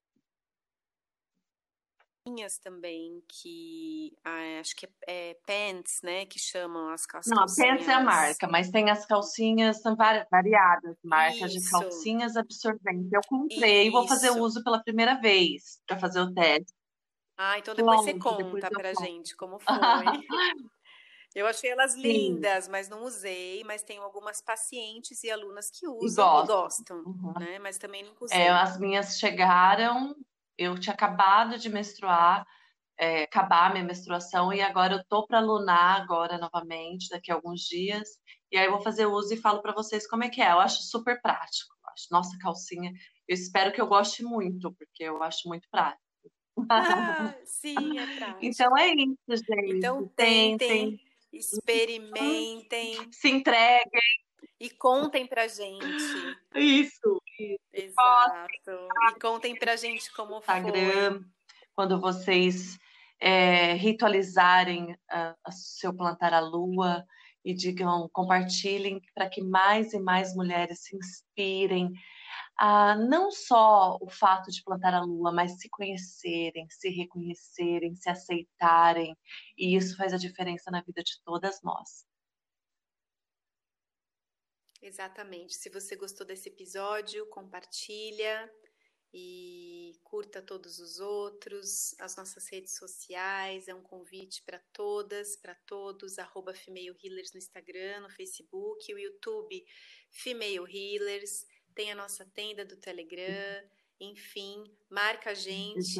também 2.62 3.22
que 3.28 4.14
ah, 4.24 4.60
acho 4.60 4.76
que 4.76 4.86
é, 4.86 5.32
é, 5.32 5.38
pants, 5.46 6.00
né, 6.02 6.26
que 6.26 6.40
chamam 6.40 6.90
as 6.90 7.06
calças. 7.06 7.32
Não, 7.32 7.46
pants 7.46 7.88
é 7.88 7.94
a 7.94 8.00
marca, 8.00 8.48
mas 8.48 8.70
tem 8.70 8.90
as 8.90 9.06
calcinhas 9.06 9.82
são 9.82 9.96
variadas 9.96 10.98
marcas 11.04 11.54
Isso. 11.54 11.66
de 11.66 11.70
calcinhas 11.70 12.36
absorventes. 12.38 13.12
Eu 13.12 13.22
comprei 13.28 13.88
e 13.88 13.90
vou 13.90 14.08
fazer 14.08 14.32
uso 14.32 14.64
pela 14.64 14.82
primeira 14.82 15.20
vez 15.20 15.82
para 15.86 16.00
fazer 16.00 16.22
o 16.22 16.34
teste. 16.34 16.74
Ah, 17.38 17.58
então 17.60 17.76
depois 17.76 18.02
você 18.02 18.14
conta 18.14 18.44
depois 18.44 18.64
pra 18.70 18.94
conto. 18.94 19.06
gente 19.06 19.36
como 19.36 19.60
foi. 19.60 19.68
Eu 21.36 21.48
achei 21.48 21.72
elas 21.72 21.96
lindas, 21.96 22.66
Sim. 22.66 22.72
mas 22.72 22.90
não 22.90 23.04
usei. 23.04 23.64
Mas 23.64 23.82
tenho 23.82 24.04
algumas 24.04 24.42
pacientes 24.42 25.24
e 25.24 25.32
alunas 25.32 25.70
que 25.70 25.88
usam 25.88 26.06
e 26.06 26.16
gostam, 26.16 26.44
e 26.44 26.48
gostam 26.48 26.98
uhum. 26.98 27.34
né? 27.40 27.60
Mas 27.60 27.78
também 27.78 28.04
não 28.04 28.14
usei. 28.20 28.38
É, 28.38 28.50
as 28.50 28.80
minhas 28.80 29.18
chegaram 29.18 30.16
eu 30.58 30.78
tinha 30.80 30.94
acabado 30.94 31.58
de 31.58 31.70
menstruar, 31.70 32.46
é, 32.98 33.24
acabar 33.24 33.70
a 33.70 33.74
minha 33.74 33.84
menstruação, 33.84 34.54
e 34.54 34.62
agora 34.62 34.96
eu 34.96 35.04
tô 35.06 35.26
para 35.26 35.40
lunar 35.40 36.02
agora 36.02 36.38
novamente, 36.38 37.10
daqui 37.10 37.32
a 37.32 37.36
alguns 37.36 37.62
dias. 37.62 38.08
E 38.52 38.58
aí 38.58 38.66
eu 38.66 38.72
vou 38.72 38.82
fazer 38.82 39.06
uso 39.08 39.34
e 39.34 39.38
falo 39.38 39.62
para 39.62 39.74
vocês 39.74 40.08
como 40.08 40.24
é 40.24 40.30
que 40.30 40.42
é. 40.42 40.52
Eu 40.52 40.60
acho 40.60 40.84
super 40.84 41.20
prático. 41.22 41.74
Acho, 41.88 42.08
nossa, 42.12 42.38
calcinha. 42.40 42.92
Eu 43.28 43.34
espero 43.34 43.72
que 43.72 43.82
eu 43.82 43.88
goste 43.88 44.24
muito, 44.24 44.72
porque 44.74 45.04
eu 45.04 45.22
acho 45.24 45.48
muito 45.48 45.68
prático. 45.72 46.02
Ah, 46.70 47.34
sim, 47.46 47.98
é 47.98 48.06
prático. 48.18 48.46
Então 48.46 48.78
é 48.78 48.94
isso, 48.94 49.44
gente. 49.44 49.78
Então 49.78 50.08
tentem, 50.16 50.58
tentem 50.58 51.13
experimentem. 51.34 52.96
Se 53.12 53.30
entreguem. 53.30 54.24
E 54.60 54.70
contem 54.70 55.28
pra 55.28 55.48
gente. 55.48 55.86
Isso. 56.56 57.22
Exato. 57.74 58.88
E 59.10 59.20
contem 59.20 59.56
pra 59.56 59.76
gente 59.76 60.12
como 60.14 60.38
Instagram, 60.38 61.20
foi. 61.20 61.22
Quando 61.76 62.00
vocês 62.00 62.78
é, 63.20 63.74
ritualizarem 63.74 64.96
o 65.46 65.52
seu 65.52 65.94
plantar 65.94 66.34
a 66.34 66.40
lua 66.40 67.04
e 67.44 67.54
digam, 67.54 68.10
compartilhem 68.14 69.02
para 69.14 69.30
que 69.30 69.42
mais 69.42 69.94
e 69.94 70.00
mais 70.00 70.34
mulheres 70.34 70.84
se 70.84 70.96
inspirem 70.96 71.92
a 72.58 72.96
não 72.96 73.32
só 73.32 73.98
o 74.02 74.10
fato 74.10 74.52
de 74.52 74.64
plantar 74.64 74.94
a 74.94 75.02
lua, 75.02 75.32
mas 75.32 75.60
se 75.60 75.70
conhecerem, 75.70 76.68
se 76.70 76.90
reconhecerem, 76.90 77.96
se 77.96 78.10
aceitarem, 78.10 79.18
e 79.58 79.76
isso 79.76 79.98
faz 79.98 80.14
a 80.14 80.18
diferença 80.18 80.70
na 80.72 80.82
vida 80.82 81.04
de 81.04 81.22
todas 81.24 81.62
nós. 81.62 82.06
Exatamente. 84.82 85.56
Se 85.56 85.70
você 85.70 85.96
gostou 85.96 86.28
desse 86.28 86.50
episódio, 86.50 87.26
compartilha 87.28 88.52
e 89.14 89.94
curta 90.04 90.42
todos 90.42 90.80
os 90.80 91.00
outros, 91.00 91.96
as 92.00 92.16
nossas 92.16 92.50
redes 92.50 92.76
sociais, 92.76 93.68
é 93.68 93.76
um 93.76 93.82
convite 93.82 94.42
para 94.44 94.60
todas, 94.74 95.38
para 95.38 95.56
todos, 95.68 96.18
arroba 96.18 96.54
Female 96.54 96.98
Healers 97.02 97.32
no 97.32 97.38
Instagram, 97.38 98.02
no 98.02 98.10
Facebook, 98.10 98.92
o 98.94 98.98
YouTube 98.98 99.64
Female 100.10 100.66
Healers, 100.68 101.46
tem 101.74 101.92
a 101.92 101.96
nossa 101.96 102.26
tenda 102.26 102.64
do 102.66 102.78
Telegram, 102.78 103.70
enfim, 104.00 104.64
marca 104.90 105.32
a 105.32 105.34
gente, 105.34 106.00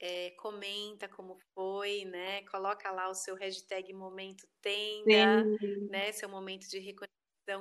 é, 0.00 0.30
comenta 0.32 1.08
como 1.08 1.36
foi, 1.54 2.04
né? 2.04 2.42
Coloca 2.42 2.90
lá 2.90 3.08
o 3.08 3.14
seu 3.14 3.34
hashtag 3.34 3.92
momento 3.92 4.46
tenda, 4.60 5.44
Sim. 5.58 5.88
né? 5.88 6.12
Seu 6.12 6.28
momento 6.28 6.68
de 6.68 6.78
reconhecimento 6.78 7.16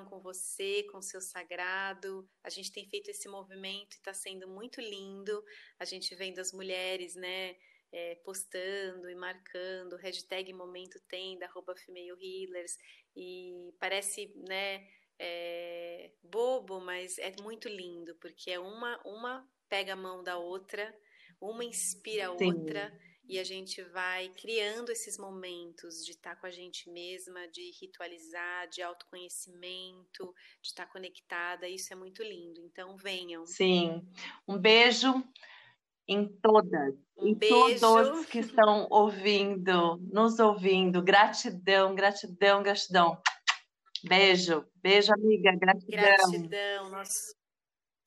com 0.09 0.19
você, 0.19 0.83
com 0.91 0.97
o 0.97 1.03
seu 1.03 1.21
sagrado. 1.21 2.27
A 2.43 2.49
gente 2.49 2.71
tem 2.71 2.87
feito 2.89 3.09
esse 3.09 3.29
movimento 3.29 3.93
e 3.93 3.97
está 3.97 4.13
sendo 4.13 4.47
muito 4.47 4.81
lindo. 4.81 5.43
A 5.77 5.85
gente 5.85 6.15
vendo 6.15 6.39
as 6.39 6.51
mulheres, 6.51 7.15
né, 7.15 7.55
é, 7.91 8.15
postando 8.15 9.09
e 9.09 9.15
marcando, 9.15 9.95
hashtag 9.97 10.51
Momento 10.53 10.99
Tenda, 11.07 11.45
arroba 11.45 11.75
Female 11.75 12.17
Healers, 12.19 12.77
e 13.15 13.71
parece, 13.79 14.33
né, 14.47 14.87
é, 15.19 16.11
bobo, 16.23 16.79
mas 16.79 17.17
é 17.17 17.33
muito 17.41 17.67
lindo, 17.67 18.15
porque 18.15 18.51
é 18.51 18.59
uma, 18.59 18.99
uma 19.05 19.47
pega 19.69 19.93
a 19.93 19.97
mão 19.97 20.23
da 20.23 20.37
outra, 20.37 20.93
uma 21.39 21.63
inspira 21.63 22.29
a 22.29 22.37
Sim. 22.37 22.53
outra, 22.53 22.91
e 23.27 23.39
a 23.39 23.43
gente 23.43 23.81
vai 23.81 24.29
criando 24.29 24.91
esses 24.91 25.17
momentos 25.17 26.05
de 26.05 26.11
estar 26.11 26.35
com 26.35 26.45
a 26.45 26.51
gente 26.51 26.89
mesma, 26.91 27.47
de 27.47 27.71
ritualizar, 27.81 28.67
de 28.69 28.83
autoconhecimento, 28.83 30.33
de 30.61 30.67
estar 30.67 30.85
conectada. 30.85 31.67
Isso 31.67 31.91
é 31.91 31.95
muito 31.95 32.21
lindo. 32.21 32.61
Então 32.61 32.95
venham. 32.95 33.43
Sim. 33.45 34.07
Um 34.47 34.59
beijo 34.59 35.23
em 36.07 36.27
todas, 36.39 36.93
um 37.17 37.29
em 37.29 37.33
beijo. 37.33 37.79
todos 37.79 38.25
que 38.27 38.39
estão 38.39 38.87
ouvindo, 38.91 39.97
nos 40.11 40.37
ouvindo. 40.37 41.01
Gratidão, 41.01 41.95
gratidão, 41.95 42.61
gratidão. 42.61 43.19
Beijo, 44.07 44.65
beijo, 44.81 45.11
amiga. 45.13 45.51
Gratidão. 45.55 46.03
Gratidão, 46.03 46.89
nós, 46.89 47.35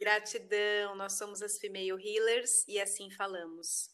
gratidão. 0.01 0.95
Nós 0.97 1.15
somos 1.15 1.43
as 1.43 1.59
Female 1.59 2.01
Healers 2.01 2.65
e 2.69 2.81
assim 2.81 3.11
falamos. 3.11 3.91